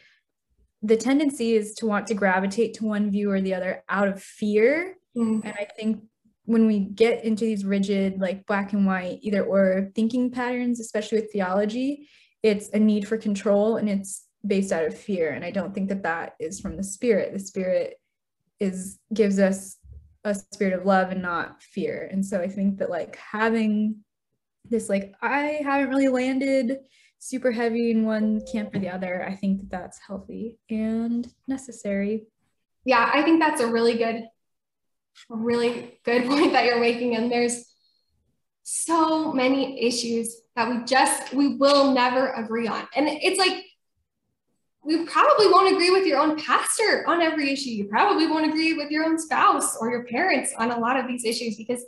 [0.82, 4.22] the tendency is to want to gravitate to one view or the other out of
[4.22, 4.96] fear.
[5.14, 5.46] Mm-hmm.
[5.46, 6.04] And I think
[6.50, 11.20] when we get into these rigid, like black and white, either or thinking patterns, especially
[11.20, 12.08] with theology,
[12.42, 15.30] it's a need for control and it's based out of fear.
[15.30, 17.32] And I don't think that that is from the spirit.
[17.32, 18.00] The spirit
[18.58, 19.76] is gives us
[20.24, 22.08] a spirit of love and not fear.
[22.10, 23.98] And so I think that like having
[24.68, 26.78] this like I haven't really landed
[27.20, 29.24] super heavy in one camp or the other.
[29.24, 32.26] I think that that's healthy and necessary.
[32.84, 34.24] Yeah, I think that's a really good
[35.28, 37.66] really good point that you're making and there's
[38.62, 42.86] so many issues that we just we will never agree on.
[42.94, 43.64] And it's like
[44.84, 47.70] we probably won't agree with your own pastor on every issue.
[47.70, 51.06] You probably won't agree with your own spouse or your parents on a lot of
[51.06, 51.84] these issues because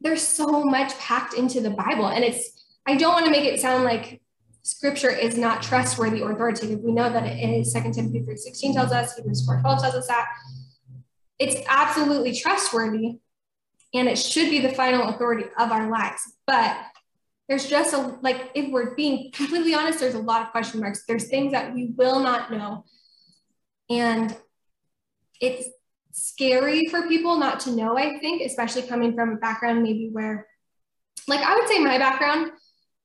[0.00, 2.06] there's so much packed into the Bible.
[2.06, 4.22] And it's, I don't want to make it sound like
[4.62, 6.80] scripture is not trustworthy or authoritative.
[6.80, 7.72] We know that it is.
[7.72, 10.26] 2 Timothy 3.16 tells us, Hebrews 4.12 tells us that.
[11.40, 13.18] It's absolutely trustworthy
[13.92, 16.20] and it should be the final authority of our lives.
[16.46, 16.76] But
[17.48, 21.04] there's just a, like, if we're being completely honest, there's a lot of question marks.
[21.08, 22.84] There's things that we will not know.
[23.88, 24.36] And
[25.40, 25.66] it's
[26.12, 30.46] scary for people not to know, I think, especially coming from a background maybe where,
[31.26, 32.52] like, I would say my background,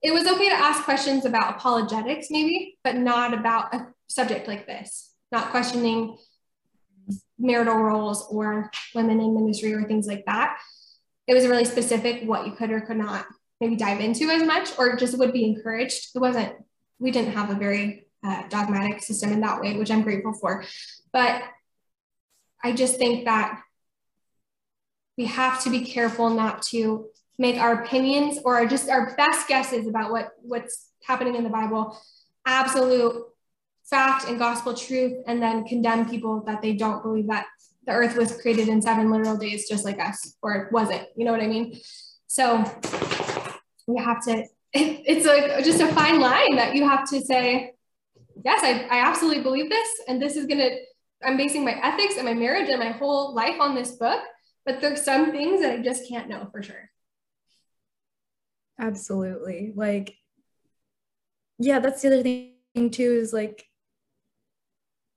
[0.03, 4.67] it was okay to ask questions about apologetics, maybe, but not about a subject like
[4.67, 6.17] this, not questioning
[7.37, 10.57] marital roles or women in ministry or things like that.
[11.27, 13.25] It was really specific what you could or could not
[13.59, 16.09] maybe dive into as much or just would be encouraged.
[16.15, 16.53] It wasn't,
[16.99, 20.63] we didn't have a very uh, dogmatic system in that way, which I'm grateful for.
[21.13, 21.41] But
[22.63, 23.61] I just think that
[25.17, 27.07] we have to be careful not to
[27.37, 31.97] make our opinions or just our best guesses about what, what's happening in the Bible
[32.45, 33.23] absolute
[33.89, 37.45] fact and gospel truth, and then condemn people that they don't believe that
[37.85, 41.07] the earth was created in seven literal days, just like us, or it wasn't.
[41.15, 41.79] You know what I mean?
[42.27, 42.63] So
[43.87, 47.73] we have to, it, it's like just a fine line that you have to say,
[48.43, 50.77] yes, I, I absolutely believe this, and this is going to
[51.23, 54.21] I'm basing my ethics and my marriage and my whole life on this book,
[54.65, 56.89] but there's some things that I just can't know for sure.
[58.79, 59.71] Absolutely.
[59.75, 60.15] Like,
[61.57, 63.65] yeah, that's the other thing too is like,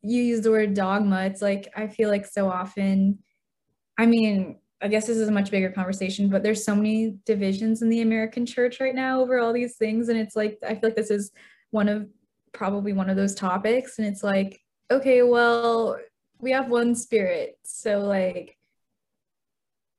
[0.02, 1.24] you use the word dogma.
[1.24, 3.18] It's like, I feel like so often,
[3.98, 7.82] I mean, I guess this is a much bigger conversation, but there's so many divisions
[7.82, 10.08] in the American church right now over all these things.
[10.08, 11.32] And it's like, I feel like this is
[11.70, 12.08] one of
[12.52, 13.98] probably one of those topics.
[13.98, 15.98] And it's like, okay, well,
[16.38, 17.58] we have one spirit.
[17.64, 18.58] So like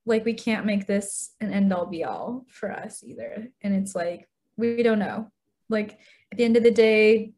[0.05, 3.47] like we can't make this an end all be all for us either.
[3.61, 4.27] And it's like
[4.57, 5.29] we don't know.
[5.69, 5.99] Like
[6.31, 7.33] at the end of the day,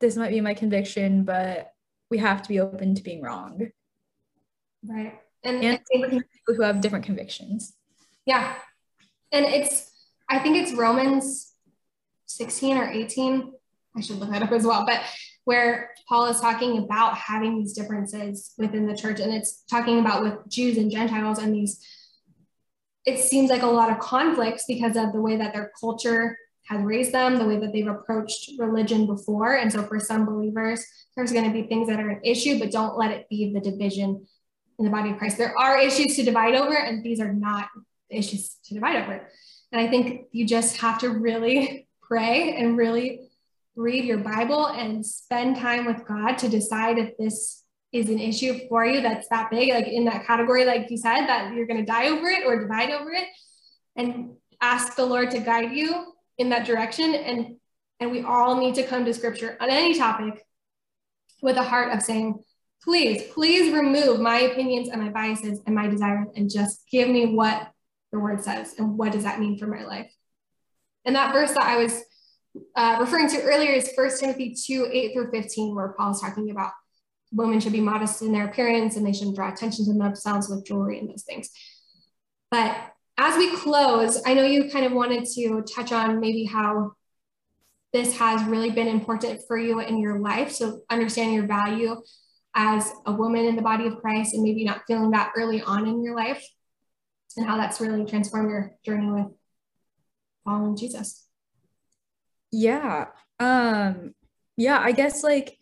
[0.00, 1.72] this might be my conviction, but
[2.10, 3.70] we have to be open to being wrong.
[4.84, 5.18] Right.
[5.44, 7.74] And, and people who have different convictions.
[8.26, 8.54] Yeah.
[9.32, 9.90] And it's
[10.28, 11.52] I think it's Romans
[12.26, 13.52] 16 or 18.
[13.96, 14.86] I should look that up as well.
[14.86, 15.02] But
[15.44, 20.22] where Paul is talking about having these differences within the church, and it's talking about
[20.22, 21.84] with Jews and Gentiles and these.
[23.06, 26.36] It seems like a lot of conflicts because of the way that their culture
[26.78, 29.56] raised them, the way that they've approached religion before.
[29.56, 30.84] And so, for some believers,
[31.16, 33.60] there's going to be things that are an issue, but don't let it be the
[33.60, 34.26] division
[34.78, 35.36] in the body of Christ.
[35.36, 37.68] There are issues to divide over, and these are not
[38.08, 39.28] issues to divide over.
[39.72, 43.28] And I think you just have to really pray and really
[43.76, 47.62] read your Bible and spend time with God to decide if this
[47.92, 51.26] is an issue for you that's that big, like in that category, like you said,
[51.26, 53.26] that you're going to die over it or divide over it,
[53.96, 57.14] and ask the Lord to guide you in that direction.
[57.14, 57.56] And
[58.00, 60.42] and we all need to come to Scripture on any topic
[61.42, 62.42] with a heart of saying,
[62.82, 67.34] please, please remove my opinions and my biases and my desires, and just give me
[67.34, 67.70] what
[68.10, 70.10] the Word says and what does that mean for my life.
[71.04, 72.02] And that verse that I was
[72.74, 76.72] uh, referring to earlier is 1 Timothy 2 8 through 15, where Paul's talking about
[77.32, 80.66] women should be modest in their appearance and they shouldn't draw attention to themselves with
[80.66, 81.50] jewelry and those things.
[82.50, 82.76] But
[83.20, 86.92] as we close, I know you kind of wanted to touch on maybe how
[87.92, 90.50] this has really been important for you in your life.
[90.52, 92.00] So understand your value
[92.54, 95.86] as a woman in the body of Christ and maybe not feeling that early on
[95.86, 96.42] in your life
[97.36, 99.26] and how that's really transformed your journey with
[100.46, 101.28] following Jesus.
[102.50, 103.08] Yeah.
[103.38, 104.14] Um
[104.56, 105.58] yeah, I guess like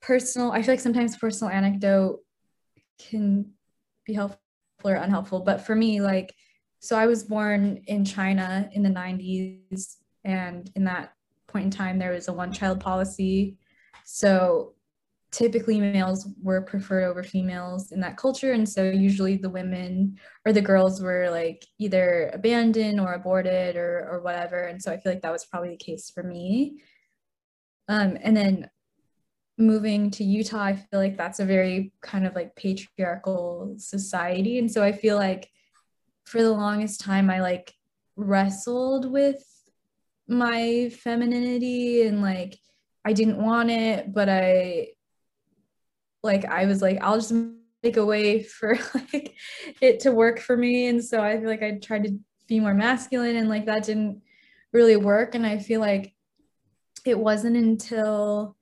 [0.00, 2.20] personal I feel like sometimes personal anecdote
[2.98, 3.52] can
[4.06, 4.40] be helpful
[4.84, 6.34] or unhelpful, but for me like
[6.78, 11.14] so I was born in China in the 90s and in that
[11.48, 13.56] point in time there was a one child policy.
[14.04, 14.74] So
[15.32, 20.52] typically males were preferred over females in that culture and so usually the women or
[20.52, 25.12] the girls were like either abandoned or aborted or or whatever and so i feel
[25.12, 26.80] like that was probably the case for me
[27.88, 28.70] um, and then
[29.58, 34.70] moving to utah i feel like that's a very kind of like patriarchal society and
[34.70, 35.50] so i feel like
[36.24, 37.74] for the longest time i like
[38.16, 39.42] wrestled with
[40.28, 42.58] my femininity and like
[43.04, 44.88] i didn't want it but i
[46.26, 47.32] like I was like, I'll just
[47.82, 49.34] make a way for like
[49.80, 50.88] it to work for me.
[50.88, 54.20] And so I feel like I tried to be more masculine and like that didn't
[54.72, 55.34] really work.
[55.34, 56.12] And I feel like
[57.06, 58.56] it wasn't until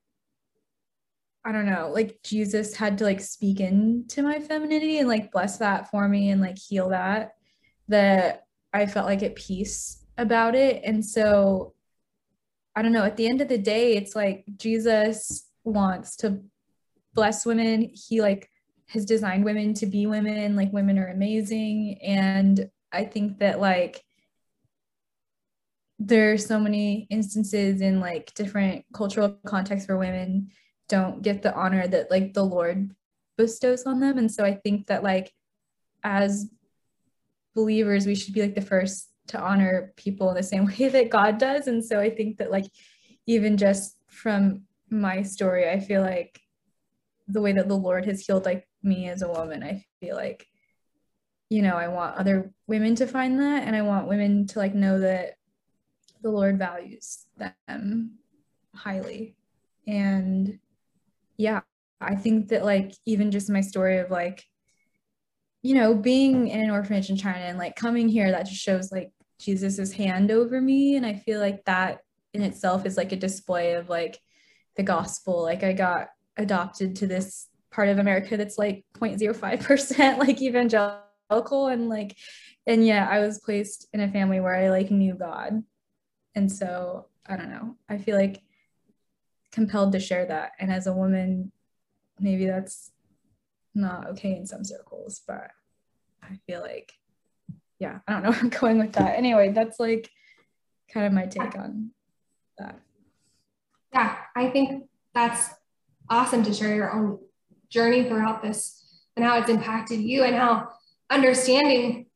[1.44, 5.58] I don't know, like Jesus had to like speak into my femininity and like bless
[5.58, 7.34] that for me and like heal that,
[7.88, 10.82] that I felt like at peace about it.
[10.84, 11.74] And so
[12.74, 16.40] I don't know, at the end of the day, it's like Jesus wants to
[17.14, 17.90] bless women.
[17.92, 18.48] He like
[18.88, 20.56] has designed women to be women.
[20.56, 21.98] Like women are amazing.
[22.02, 24.02] And I think that like
[25.98, 30.50] there are so many instances in like different cultural contexts where women
[30.94, 32.94] don't get the honor that like the Lord
[33.36, 34.18] bestows on them.
[34.18, 35.32] And so I think that like
[36.04, 36.48] as
[37.54, 41.10] believers, we should be like the first to honor people in the same way that
[41.10, 41.66] God does.
[41.66, 42.66] And so I think that like
[43.26, 46.40] even just from my story, I feel like
[47.26, 50.46] the way that the Lord has healed like me as a woman, I feel like,
[51.48, 54.74] you know, I want other women to find that and I want women to like
[54.74, 55.38] know that
[56.22, 57.26] the Lord values
[57.66, 58.18] them
[58.74, 59.36] highly.
[59.86, 60.58] And
[61.36, 61.60] yeah,
[62.00, 64.44] I think that like even just my story of like,
[65.62, 68.92] you know, being in an orphanage in China and like coming here, that just shows
[68.92, 70.96] like Jesus's hand over me.
[70.96, 72.00] And I feel like that
[72.32, 74.20] in itself is like a display of like
[74.76, 75.42] the gospel.
[75.42, 81.88] Like I got adopted to this part of America that's like 0.05% like evangelical and
[81.88, 82.16] like
[82.66, 85.62] and yeah I was placed in a family where I like knew God
[86.36, 88.43] and so I don't know I feel like
[89.54, 90.52] compelled to share that.
[90.58, 91.52] And as a woman
[92.18, 92.90] maybe that's
[93.74, 95.50] not okay in some circles but
[96.22, 96.92] I feel like
[97.78, 99.16] yeah I don't know where I'm going with that.
[99.16, 100.10] Anyway that's like
[100.92, 101.90] kind of my take on
[102.58, 102.80] that.
[103.92, 104.84] Yeah I think
[105.14, 105.50] that's
[106.10, 107.18] awesome to share your own
[107.70, 108.84] journey throughout this
[109.16, 110.68] and how it's impacted you and how
[111.10, 112.06] understanding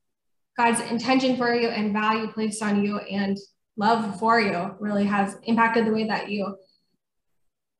[0.57, 3.39] God's intention for you and value placed on you and
[3.76, 6.57] love for you really has impacted the way that you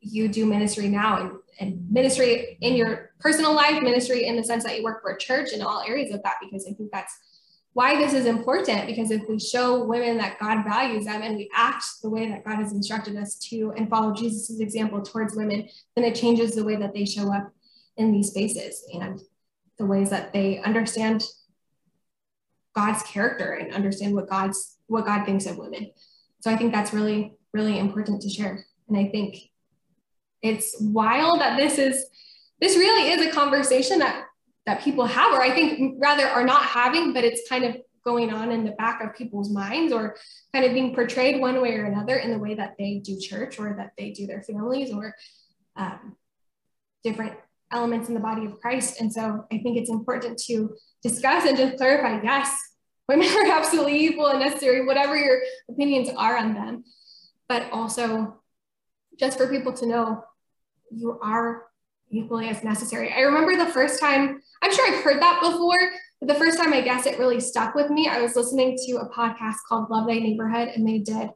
[0.01, 4.65] you do ministry now and, and ministry in your personal life, ministry in the sense
[4.65, 7.17] that you work for a church in all areas of that, because I think that's
[7.73, 11.49] why this is important because if we show women that God values them and we
[11.55, 15.69] act the way that God has instructed us to and follow Jesus's example towards women,
[15.95, 17.53] then it changes the way that they show up
[17.97, 19.21] in these spaces and
[19.79, 21.23] the ways that they understand
[22.75, 25.93] God's character and understand what God's what God thinks of women.
[26.41, 28.65] So I think that's really, really important to share.
[28.89, 29.37] And I think
[30.43, 32.07] it's wild that this is
[32.61, 34.25] this really is a conversation that
[34.67, 38.33] that people have, or I think rather are not having, but it's kind of going
[38.33, 40.17] on in the back of people's minds or
[40.53, 43.59] kind of being portrayed one way or another in the way that they do church
[43.59, 45.15] or that they do their families or
[45.77, 46.17] um,
[47.03, 47.33] different
[47.71, 49.01] elements in the body of Christ.
[49.01, 52.57] And so I think it's important to discuss and just clarify yes,
[53.09, 56.85] women are absolutely equal and necessary, whatever your opinions are on them.
[57.49, 58.38] But also,
[59.19, 60.25] just for people to know,
[60.91, 61.65] you are
[62.11, 63.13] equally as necessary.
[63.13, 65.77] I remember the first time, I'm sure I've heard that before,
[66.21, 68.99] but the first time I guess it really stuck with me, I was listening to
[68.99, 71.31] a podcast called Love Thy Neighborhood, and they did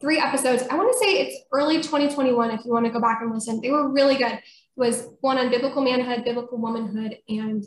[0.00, 0.62] three episodes.
[0.70, 3.60] I want to say it's early 2021 if you want to go back and listen.
[3.60, 4.32] They were really good.
[4.32, 4.42] It
[4.74, 7.64] was one on biblical manhood, biblical womanhood, and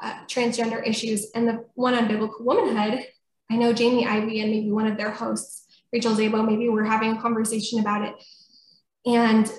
[0.00, 1.30] uh, transgender issues.
[1.34, 3.06] And the one on biblical womanhood,
[3.50, 7.16] I know Jamie Ivey and maybe one of their hosts, Rachel Zabo, maybe we're having
[7.16, 8.14] a conversation about it.
[9.06, 9.50] And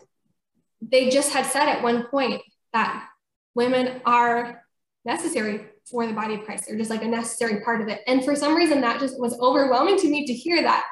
[0.81, 2.41] they just had said at one point
[2.73, 3.07] that
[3.55, 4.63] women are
[5.05, 6.65] necessary for the body of Christ.
[6.67, 8.01] They're just like a necessary part of it.
[8.07, 10.85] And for some reason, that just was overwhelming to me to hear that.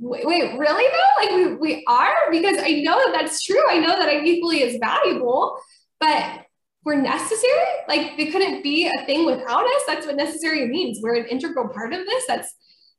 [0.00, 1.22] Wait, wait really though?
[1.22, 2.30] Like we, we are?
[2.30, 3.62] Because I know that that's true.
[3.68, 5.58] I know that I'm equally as valuable,
[5.98, 6.44] but
[6.84, 7.52] we're necessary.
[7.88, 9.82] Like they couldn't be a thing without us.
[9.86, 11.00] That's what necessary means.
[11.02, 12.24] We're an integral part of this.
[12.28, 12.54] That's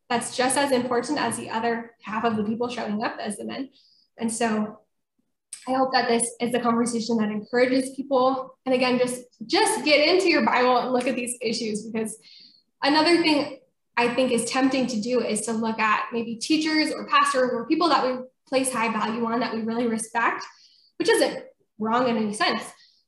[0.09, 3.45] that's just as important as the other half of the people showing up as the
[3.45, 3.69] men.
[4.19, 4.79] And so
[5.67, 8.55] I hope that this is a conversation that encourages people.
[8.65, 12.17] And again, just just get into your Bible and look at these issues because
[12.81, 13.59] another thing
[13.97, 17.67] I think is tempting to do is to look at maybe teachers or pastors or
[17.67, 20.43] people that we place high value on that we really respect,
[20.97, 21.43] which isn't
[21.77, 22.63] wrong in any sense.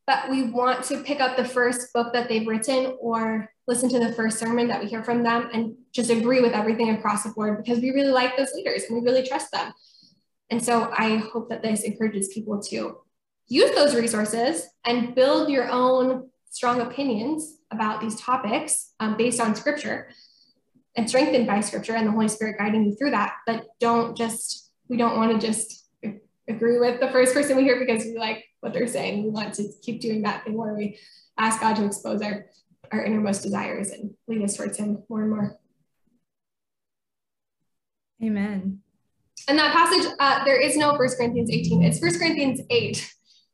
[0.05, 3.99] But we want to pick up the first book that they've written or listen to
[3.99, 7.29] the first sermon that we hear from them and just agree with everything across the
[7.29, 9.71] board because we really like those leaders and we really trust them.
[10.51, 12.97] And so I hope that this encourages people to
[13.47, 19.55] use those resources and build your own strong opinions about these topics um, based on
[19.55, 20.09] scripture
[20.97, 23.35] and strengthened by scripture and the Holy Spirit guiding you through that.
[23.47, 25.87] But don't just, we don't want to just
[26.49, 29.23] agree with the first person we hear because we like what they're saying.
[29.23, 30.99] We want to keep doing that thing where we
[31.37, 32.47] ask God to expose our,
[32.91, 35.57] our innermost desires and lead us towards Him more and more.
[38.21, 38.80] Amen.
[39.47, 41.83] And that passage, uh, there is no First Corinthians 18.
[41.83, 43.13] It's First Corinthians 8.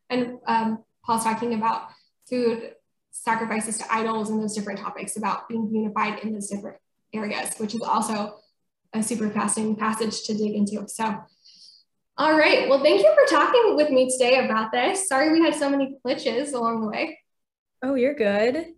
[0.09, 1.89] And um, Paul's talking about
[2.29, 2.73] food
[3.11, 6.77] sacrifices to idols and those different topics about being unified in those different
[7.13, 8.39] areas, which is also
[8.93, 10.87] a super fascinating passage to dig into.
[10.87, 11.17] So,
[12.17, 12.67] all right.
[12.67, 15.07] Well, thank you for talking with me today about this.
[15.07, 17.19] Sorry we had so many glitches along the way.
[17.83, 18.73] Oh, you're good.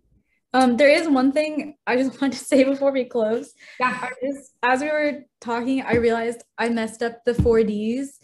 [0.52, 3.52] Um, there is one thing I just want to say before we close.
[3.78, 4.08] Yeah.
[4.22, 8.18] Just, as we were talking, I realized I messed up the four Ds.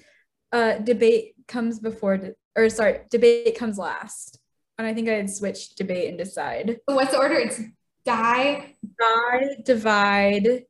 [0.53, 4.39] Uh, debate comes before, de- or sorry, debate comes last.
[4.79, 6.79] And I think I had switched debate and decide.
[6.87, 7.37] What's the order?
[7.37, 7.61] It's
[8.05, 10.65] die, die, divide,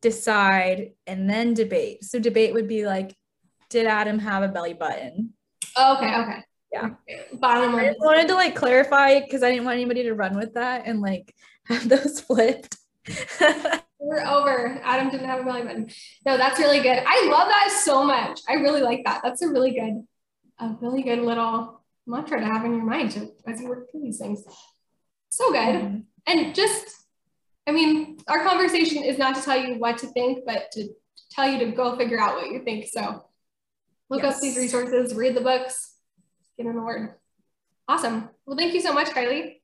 [0.00, 2.04] decide, and then debate.
[2.04, 3.14] So debate would be like,
[3.70, 5.34] did Adam have a belly button?
[5.76, 6.44] okay, okay
[6.74, 6.90] yeah
[7.34, 10.54] bottom I just wanted to like clarify because I didn't want anybody to run with
[10.54, 11.34] that and like
[11.66, 12.76] have those flipped.
[14.00, 14.78] We're over.
[14.82, 15.88] Adam didn't have a belly button.
[16.26, 17.02] No, that's really good.
[17.06, 18.40] I love that so much.
[18.48, 19.22] I really like that.
[19.24, 20.04] That's a really good,
[20.58, 24.18] a really good little mantra to have in your mind as you work through these
[24.18, 24.44] things.
[25.30, 25.58] So good.
[25.58, 25.98] Mm-hmm.
[26.26, 26.86] And just,
[27.66, 30.88] I mean, our conversation is not to tell you what to think, but to
[31.30, 32.88] tell you to go figure out what you think.
[32.92, 33.24] So
[34.10, 34.36] look yes.
[34.36, 35.93] up these resources, read the books,
[36.56, 37.14] get in the word.
[37.88, 38.30] Awesome.
[38.46, 39.60] Well, thank you so much, Kylee.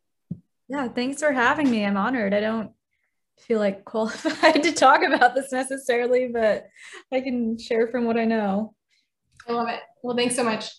[0.68, 1.84] Yeah, thanks for having me.
[1.84, 2.34] I'm honored.
[2.34, 2.72] I don't
[3.38, 6.66] feel like qualified to talk about this necessarily, but
[7.12, 8.74] I can share from what I know.
[9.48, 9.80] I love it.
[10.02, 10.70] Well, thanks so much.